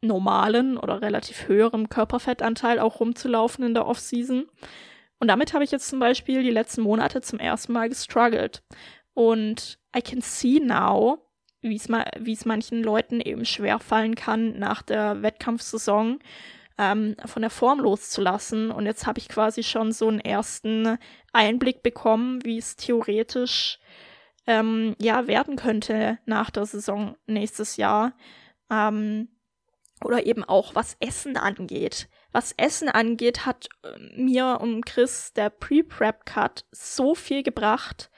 normalen 0.00 0.76
oder 0.76 1.02
relativ 1.02 1.48
höheren 1.48 1.88
Körperfettanteil 1.88 2.78
auch 2.78 3.00
rumzulaufen 3.00 3.64
in 3.64 3.74
der 3.74 3.86
Offseason. 3.86 4.46
Und 5.18 5.28
damit 5.28 5.52
habe 5.52 5.64
ich 5.64 5.70
jetzt 5.70 5.88
zum 5.88 5.98
Beispiel 5.98 6.42
die 6.42 6.50
letzten 6.50 6.82
Monate 6.82 7.20
zum 7.20 7.40
ersten 7.40 7.72
Mal 7.72 7.88
gestruggelt. 7.88 8.62
Und 9.14 9.78
I 9.96 10.00
can 10.00 10.20
see 10.20 10.60
now, 10.60 11.18
wie 11.60 11.74
es 11.74 12.44
manchen 12.44 12.84
Leuten 12.84 13.20
eben 13.20 13.44
schwer 13.44 13.80
fallen 13.80 14.14
kann, 14.14 14.58
nach 14.58 14.82
der 14.82 15.22
Wettkampfsaison 15.22 16.20
ähm, 16.78 17.16
von 17.26 17.42
der 17.42 17.50
Form 17.50 17.80
loszulassen. 17.80 18.70
Und 18.70 18.86
jetzt 18.86 19.06
habe 19.06 19.18
ich 19.18 19.28
quasi 19.28 19.62
schon 19.62 19.92
so 19.92 20.08
einen 20.08 20.20
ersten 20.20 20.98
Einblick 21.32 21.82
bekommen, 21.82 22.44
wie 22.44 22.58
es 22.58 22.76
theoretisch 22.76 23.78
ähm, 24.46 24.96
ja 25.00 25.26
werden 25.26 25.56
könnte 25.56 26.18
nach 26.24 26.50
der 26.50 26.66
Saison 26.66 27.16
nächstes 27.26 27.76
Jahr. 27.76 28.14
Ähm, 28.70 29.28
oder 30.04 30.26
eben 30.26 30.44
auch 30.44 30.74
was 30.74 30.96
Essen 31.00 31.36
angeht. 31.36 32.08
Was 32.30 32.52
Essen 32.56 32.88
angeht, 32.88 33.46
hat 33.46 33.68
äh, 33.82 33.98
mir 34.16 34.58
und 34.60 34.84
Chris 34.84 35.32
der 35.32 35.50
Pre-Prep-Cut 35.50 36.66
so 36.70 37.14
viel 37.14 37.42
gebracht, 37.42 38.10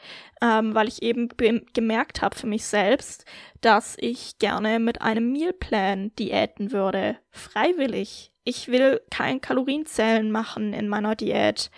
ähm, 0.43 0.75
weil 0.75 0.89
ich 0.89 1.03
eben 1.03 1.29
gemerkt 1.73 2.21
habe 2.21 2.37
für 2.37 2.47
mich 2.47 2.67
selbst, 2.67 3.25
dass 3.61 3.97
ich 3.99 4.39
gerne 4.39 4.79
mit 4.81 5.01
einem 5.01 5.33
Mealplan 5.33 6.15
diäten 6.17 6.73
würde. 6.73 7.19
Freiwillig 7.31 8.30
ich 8.45 8.69
will 8.69 9.01
kein 9.11 9.41
Kalorienzählen 9.41 10.31
machen 10.31 10.73
in 10.73 10.89
meiner 10.89 11.15
Diät. 11.15 11.71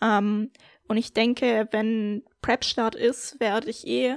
Ähm, 0.00 0.50
und 0.88 0.96
ich 0.96 1.12
denke, 1.12 1.68
wenn 1.70 2.24
Prep-Start 2.42 2.94
ist, 2.94 3.38
werde 3.40 3.70
ich 3.70 3.86
eh 3.86 4.16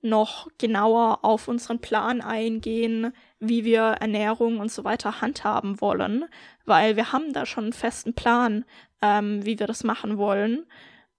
noch 0.00 0.48
genauer 0.58 1.24
auf 1.24 1.48
unseren 1.48 1.80
Plan 1.80 2.20
eingehen, 2.20 3.12
wie 3.40 3.64
wir 3.64 3.80
Ernährung 3.80 4.60
und 4.60 4.70
so 4.70 4.84
weiter 4.84 5.22
handhaben 5.22 5.80
wollen, 5.80 6.26
weil 6.66 6.96
wir 6.96 7.12
haben 7.12 7.32
da 7.32 7.46
schon 7.46 7.64
einen 7.64 7.72
festen 7.72 8.14
Plan, 8.14 8.64
ähm, 9.00 9.44
wie 9.44 9.58
wir 9.58 9.66
das 9.66 9.82
machen 9.82 10.18
wollen. 10.18 10.66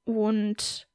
Und 0.06 0.88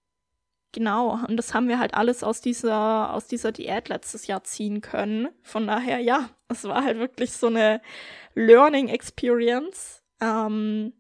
genau, 0.72 1.18
und 1.26 1.36
das 1.36 1.54
haben 1.54 1.68
wir 1.68 1.78
halt 1.78 1.94
alles 1.94 2.22
aus 2.22 2.40
dieser, 2.40 3.14
aus 3.14 3.26
dieser 3.26 3.52
Diät 3.52 3.88
letztes 3.88 4.26
Jahr 4.26 4.44
ziehen 4.44 4.80
können. 4.80 5.28
Von 5.42 5.66
daher, 5.66 5.98
ja, 5.98 6.30
es 6.48 6.64
war 6.64 6.84
halt 6.84 6.98
wirklich 6.98 7.32
so 7.32 7.48
eine 7.48 7.80
Learning 8.34 8.88
Experience. 8.88 10.02
Ähm, 10.20 10.92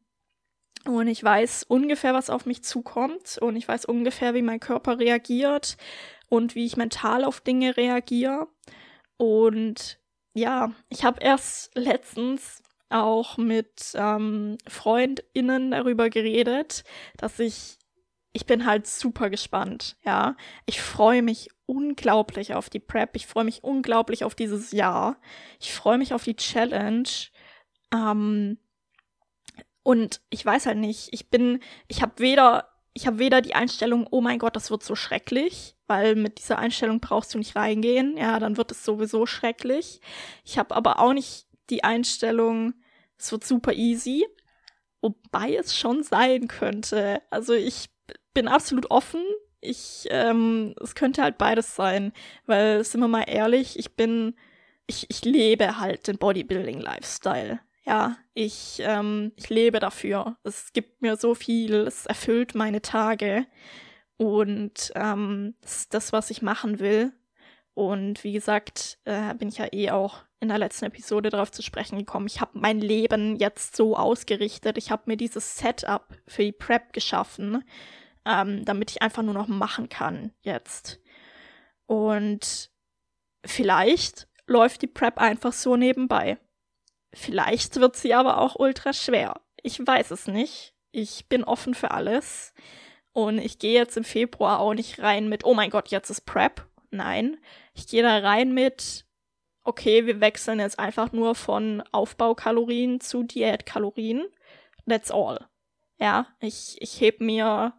und 0.86 1.08
ich 1.08 1.22
weiß 1.22 1.64
ungefähr, 1.64 2.14
was 2.14 2.30
auf 2.30 2.46
mich 2.46 2.64
zukommt. 2.64 3.38
Und 3.40 3.56
ich 3.56 3.68
weiß 3.68 3.84
ungefähr, 3.84 4.34
wie 4.34 4.42
mein 4.42 4.60
Körper 4.60 4.98
reagiert 4.98 5.76
und 6.28 6.54
wie 6.54 6.64
ich 6.64 6.76
mental 6.76 7.24
auf 7.24 7.40
Dinge 7.40 7.76
reagiere. 7.76 8.48
Und 9.16 9.98
ja, 10.32 10.72
ich 10.88 11.04
habe 11.04 11.20
erst 11.22 11.74
letztens 11.74 12.62
auch 12.88 13.36
mit 13.36 13.92
ähm, 13.94 14.58
FreundInnen 14.66 15.70
darüber 15.70 16.10
geredet, 16.10 16.84
dass 17.16 17.38
ich, 17.38 17.78
ich 18.32 18.46
bin 18.46 18.66
halt 18.66 18.86
super 18.86 19.28
gespannt, 19.28 19.96
ja. 20.04 20.36
Ich 20.66 20.80
freue 20.80 21.22
mich 21.22 21.48
unglaublich 21.66 22.54
auf 22.54 22.70
die 22.70 22.78
Prep. 22.78 23.16
Ich 23.16 23.26
freue 23.26 23.44
mich 23.44 23.64
unglaublich 23.64 24.24
auf 24.24 24.34
dieses 24.34 24.72
Jahr. 24.72 25.20
Ich 25.58 25.72
freue 25.72 25.98
mich 25.98 26.14
auf 26.14 26.24
die 26.24 26.36
Challenge. 26.36 27.08
Ähm, 27.92 28.58
und 29.82 30.20
ich 30.30 30.44
weiß 30.44 30.66
halt 30.66 30.78
nicht, 30.78 31.08
ich 31.12 31.30
bin, 31.30 31.60
ich 31.88 32.02
habe 32.02 32.12
weder, 32.18 32.68
ich 32.92 33.06
habe 33.06 33.18
weder 33.18 33.40
die 33.40 33.54
Einstellung, 33.54 34.06
oh 34.10 34.20
mein 34.20 34.38
Gott, 34.38 34.54
das 34.54 34.70
wird 34.70 34.84
so 34.84 34.94
schrecklich, 34.94 35.76
weil 35.86 36.14
mit 36.14 36.38
dieser 36.38 36.58
Einstellung 36.58 37.00
brauchst 37.00 37.34
du 37.34 37.38
nicht 37.38 37.56
reingehen, 37.56 38.16
ja, 38.16 38.38
dann 38.38 38.56
wird 38.56 38.70
es 38.70 38.84
sowieso 38.84 39.26
schrecklich. 39.26 40.00
Ich 40.44 40.58
habe 40.58 40.76
aber 40.76 41.00
auch 41.00 41.12
nicht 41.12 41.46
die 41.70 41.82
Einstellung, 41.82 42.74
es 43.16 43.32
wird 43.32 43.44
super 43.44 43.72
easy, 43.72 44.26
wobei 45.00 45.56
es 45.56 45.76
schon 45.76 46.02
sein 46.02 46.46
könnte. 46.46 47.22
Also 47.30 47.54
ich 47.54 47.90
bin 48.34 48.48
absolut 48.48 48.90
offen 48.90 49.22
ich, 49.60 50.06
ähm, 50.10 50.74
es 50.80 50.94
könnte 50.94 51.22
halt 51.22 51.38
beides 51.38 51.76
sein, 51.76 52.12
weil, 52.46 52.84
sind 52.84 53.00
wir 53.00 53.08
mal 53.08 53.24
ehrlich, 53.26 53.78
ich 53.78 53.94
bin, 53.94 54.34
ich, 54.86 55.06
ich 55.10 55.24
lebe 55.24 55.78
halt 55.78 56.08
den 56.08 56.18
Bodybuilding-Lifestyle. 56.18 57.60
Ja, 57.84 58.16
ich, 58.34 58.80
ähm, 58.84 59.32
ich 59.36 59.48
lebe 59.48 59.80
dafür. 59.80 60.36
Es 60.44 60.72
gibt 60.72 61.02
mir 61.02 61.16
so 61.16 61.34
viel, 61.34 61.74
es 61.74 62.06
erfüllt 62.06 62.54
meine 62.54 62.82
Tage 62.82 63.46
und 64.16 64.92
ähm, 64.94 65.54
das 65.62 65.76
ist 65.78 65.94
das, 65.94 66.12
was 66.12 66.30
ich 66.30 66.42
machen 66.42 66.78
will. 66.78 67.12
Und 67.74 68.24
wie 68.24 68.32
gesagt, 68.32 68.98
äh, 69.04 69.34
bin 69.34 69.48
ich 69.48 69.58
ja 69.58 69.72
eh 69.72 69.90
auch 69.90 70.18
in 70.40 70.48
der 70.48 70.58
letzten 70.58 70.86
Episode 70.86 71.30
darauf 71.30 71.50
zu 71.50 71.62
sprechen 71.62 71.98
gekommen. 71.98 72.26
Ich 72.26 72.40
habe 72.40 72.58
mein 72.58 72.80
Leben 72.80 73.36
jetzt 73.36 73.76
so 73.76 73.96
ausgerichtet. 73.96 74.76
Ich 74.78 74.90
habe 74.90 75.02
mir 75.06 75.16
dieses 75.16 75.56
Setup 75.56 76.06
für 76.26 76.42
die 76.42 76.52
Prep 76.52 76.92
geschaffen 76.92 77.62
ähm, 78.24 78.64
damit 78.64 78.90
ich 78.90 79.02
einfach 79.02 79.22
nur 79.22 79.34
noch 79.34 79.48
machen 79.48 79.88
kann 79.88 80.32
jetzt. 80.42 81.00
Und 81.86 82.70
vielleicht 83.44 84.28
läuft 84.46 84.82
die 84.82 84.86
Prep 84.86 85.18
einfach 85.18 85.52
so 85.52 85.76
nebenbei. 85.76 86.38
Vielleicht 87.12 87.76
wird 87.76 87.96
sie 87.96 88.14
aber 88.14 88.38
auch 88.38 88.56
ultra 88.56 88.92
schwer. 88.92 89.40
Ich 89.62 89.84
weiß 89.84 90.10
es 90.10 90.26
nicht. 90.26 90.74
Ich 90.92 91.28
bin 91.28 91.44
offen 91.44 91.74
für 91.74 91.90
alles. 91.90 92.52
Und 93.12 93.38
ich 93.38 93.58
gehe 93.58 93.74
jetzt 93.74 93.96
im 93.96 94.04
Februar 94.04 94.60
auch 94.60 94.74
nicht 94.74 95.00
rein 95.00 95.28
mit, 95.28 95.44
oh 95.44 95.54
mein 95.54 95.70
Gott, 95.70 95.88
jetzt 95.88 96.10
ist 96.10 96.22
Prep. 96.22 96.66
Nein. 96.90 97.38
Ich 97.74 97.88
gehe 97.88 98.02
da 98.02 98.18
rein 98.18 98.54
mit, 98.54 99.06
okay, 99.62 100.06
wir 100.06 100.20
wechseln 100.20 100.60
jetzt 100.60 100.78
einfach 100.78 101.12
nur 101.12 101.34
von 101.34 101.82
Aufbaukalorien 101.92 103.00
zu 103.00 103.22
Diätkalorien. 103.22 104.26
That's 104.88 105.10
all. 105.10 105.48
Ja, 105.98 106.26
ich, 106.40 106.76
ich 106.80 107.00
heb 107.00 107.20
mir, 107.20 107.74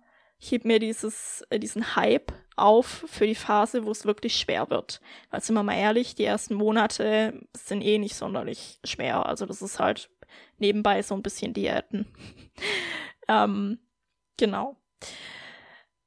heb 0.49 0.65
mir 0.65 0.79
dieses, 0.79 1.43
äh, 1.49 1.59
diesen 1.59 1.95
Hype 1.95 2.33
auf 2.55 3.05
für 3.07 3.27
die 3.27 3.35
Phase, 3.35 3.85
wo 3.85 3.91
es 3.91 4.05
wirklich 4.05 4.35
schwer 4.35 4.69
wird. 4.69 5.01
Weil 5.29 5.41
sind 5.41 5.55
wir 5.55 5.63
mal 5.63 5.77
ehrlich, 5.77 6.15
die 6.15 6.25
ersten 6.25 6.55
Monate 6.55 7.47
sind 7.55 7.81
eh 7.81 7.97
nicht 7.97 8.15
sonderlich 8.15 8.79
schwer. 8.83 9.25
Also 9.25 9.45
das 9.45 9.61
ist 9.61 9.79
halt 9.79 10.09
nebenbei 10.57 11.01
so 11.01 11.15
ein 11.15 11.23
bisschen 11.23 11.53
Diäten. 11.53 12.05
ähm, 13.27 13.79
genau. 14.37 14.77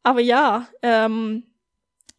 Aber 0.03 0.21
ja, 0.21 0.69
ähm, 0.83 1.45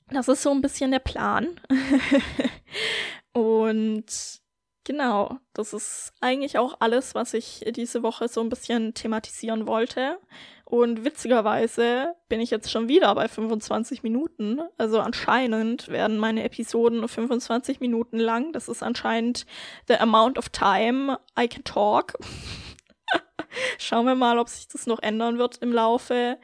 das 0.09 0.27
ist 0.27 0.41
so 0.41 0.51
ein 0.51 0.61
bisschen 0.61 0.91
der 0.91 0.99
Plan. 0.99 1.59
Und 3.33 4.41
genau, 4.85 5.37
das 5.53 5.73
ist 5.73 6.13
eigentlich 6.21 6.57
auch 6.57 6.77
alles, 6.79 7.13
was 7.13 7.33
ich 7.33 7.65
diese 7.75 8.03
Woche 8.03 8.29
so 8.29 8.39
ein 8.39 8.49
bisschen 8.49 8.93
thematisieren 8.93 9.67
wollte. 9.67 10.17
Und 10.63 11.05
witzigerweise 11.05 12.15
bin 12.27 12.39
ich 12.39 12.49
jetzt 12.49 12.71
schon 12.71 12.87
wieder 12.87 13.13
bei 13.13 13.27
25 13.27 14.01
Minuten. 14.01 14.61
Also 14.77 14.99
anscheinend 14.99 15.89
werden 15.89 16.17
meine 16.17 16.43
Episoden 16.43 17.07
25 17.07 17.79
Minuten 17.81 18.17
lang. 18.17 18.51
Das 18.53 18.67
ist 18.67 18.81
anscheinend 18.81 19.45
the 19.87 19.95
amount 19.95 20.39
of 20.39 20.49
time 20.49 21.19
I 21.39 21.47
can 21.47 21.63
talk. 21.63 22.13
Schauen 23.77 24.05
wir 24.05 24.15
mal, 24.15 24.39
ob 24.39 24.49
sich 24.49 24.67
das 24.67 24.87
noch 24.87 25.01
ändern 25.01 25.37
wird 25.37 25.57
im 25.57 25.71
Laufe 25.71 26.39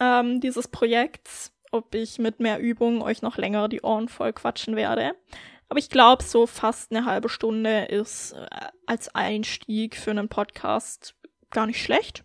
ähm, 0.00 0.40
dieses 0.40 0.68
Projekts. 0.68 1.52
Ob 1.70 1.94
ich 1.94 2.18
mit 2.18 2.40
mehr 2.40 2.58
Übung 2.60 3.00
euch 3.00 3.22
noch 3.22 3.38
länger 3.38 3.68
die 3.68 3.80
Ohren 3.80 4.08
voll 4.08 4.34
quatschen 4.34 4.76
werde. 4.76 5.12
Aber 5.72 5.78
ich 5.78 5.88
glaube, 5.88 6.22
so 6.22 6.46
fast 6.46 6.90
eine 6.90 7.06
halbe 7.06 7.30
Stunde 7.30 7.86
ist 7.86 8.32
äh, 8.32 8.46
als 8.84 9.14
Einstieg 9.14 9.96
für 9.96 10.10
einen 10.10 10.28
Podcast 10.28 11.14
gar 11.48 11.64
nicht 11.64 11.82
schlecht. 11.82 12.24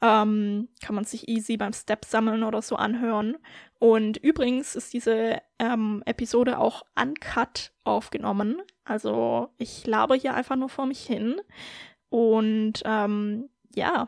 Ähm, 0.00 0.68
kann 0.80 0.94
man 0.94 1.02
sich 1.02 1.26
easy 1.26 1.56
beim 1.56 1.72
Step 1.72 2.04
sammeln 2.04 2.44
oder 2.44 2.62
so 2.62 2.76
anhören. 2.76 3.38
Und 3.80 4.18
übrigens 4.18 4.76
ist 4.76 4.92
diese 4.92 5.42
ähm, 5.58 6.04
Episode 6.06 6.60
auch 6.60 6.84
uncut 6.94 7.72
aufgenommen. 7.82 8.62
Also 8.84 9.48
ich 9.58 9.84
laber 9.84 10.14
hier 10.14 10.34
einfach 10.34 10.54
nur 10.54 10.68
vor 10.68 10.86
mich 10.86 11.00
hin. 11.00 11.40
Und 12.08 12.82
ähm, 12.84 13.48
ja, 13.74 14.06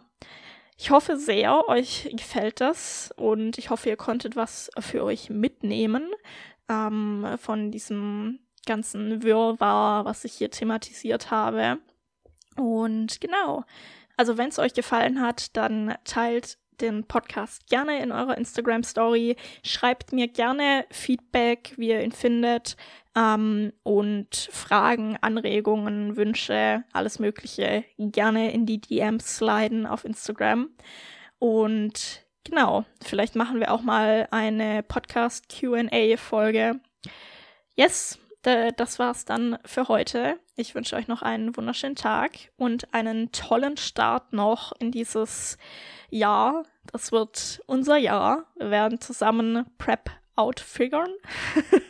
ich 0.76 0.92
hoffe 0.92 1.16
sehr, 1.16 1.68
euch 1.68 2.10
gefällt 2.12 2.60
das 2.60 3.12
und 3.16 3.58
ich 3.58 3.70
hoffe, 3.70 3.88
ihr 3.88 3.96
konntet 3.96 4.36
was 4.36 4.70
für 4.78 5.02
euch 5.02 5.30
mitnehmen 5.30 6.12
ähm, 6.68 7.26
von 7.38 7.72
diesem 7.72 8.38
ganzen 8.68 9.22
Wirrwarr, 9.24 10.04
was 10.04 10.24
ich 10.24 10.34
hier 10.34 10.50
thematisiert 10.50 11.32
habe. 11.32 11.78
Und 12.56 13.20
genau, 13.20 13.64
also 14.16 14.38
wenn 14.38 14.48
es 14.48 14.58
euch 14.58 14.74
gefallen 14.74 15.20
hat, 15.20 15.56
dann 15.56 15.94
teilt 16.04 16.58
den 16.80 17.04
Podcast 17.04 17.68
gerne 17.68 18.00
in 18.02 18.12
eurer 18.12 18.36
Instagram 18.38 18.82
Story. 18.82 19.36
Schreibt 19.64 20.12
mir 20.12 20.28
gerne 20.28 20.86
Feedback, 20.90 21.74
wie 21.76 21.88
ihr 21.88 22.02
ihn 22.02 22.12
findet. 22.12 22.76
Ähm, 23.16 23.72
und 23.82 24.48
Fragen, 24.52 25.16
Anregungen, 25.20 26.16
Wünsche, 26.16 26.84
alles 26.92 27.18
Mögliche 27.18 27.84
gerne 27.98 28.52
in 28.52 28.66
die 28.66 28.80
DMs 28.80 29.36
sliden 29.36 29.86
auf 29.86 30.04
Instagram. 30.04 30.70
Und 31.38 32.24
genau, 32.44 32.84
vielleicht 33.02 33.34
machen 33.34 33.60
wir 33.60 33.72
auch 33.72 33.82
mal 33.82 34.28
eine 34.30 34.82
Podcast 34.82 35.48
QA 35.48 36.16
Folge. 36.16 36.80
Yes, 38.48 38.72
das 38.76 38.98
war's 38.98 39.24
dann 39.26 39.58
für 39.64 39.88
heute. 39.88 40.38
Ich 40.56 40.74
wünsche 40.74 40.96
euch 40.96 41.06
noch 41.06 41.20
einen 41.20 41.54
wunderschönen 41.56 41.96
Tag 41.96 42.32
und 42.56 42.92
einen 42.94 43.30
tollen 43.30 43.76
Start 43.76 44.32
noch 44.32 44.72
in 44.78 44.90
dieses 44.90 45.58
Jahr. 46.08 46.62
Das 46.90 47.12
wird 47.12 47.60
unser 47.66 47.98
Jahr. 47.98 48.46
Wir 48.56 48.70
werden 48.70 49.00
zusammen 49.00 49.66
Prep 49.76 50.10
outfiguren. 50.34 51.12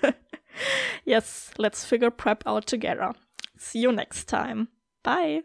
yes, 1.05 1.53
let's 1.59 1.85
figure 1.85 2.11
Prep 2.11 2.45
out 2.45 2.67
together. 2.67 3.15
See 3.57 3.81
you 3.81 3.93
next 3.93 4.29
time. 4.29 4.67
Bye. 5.05 5.45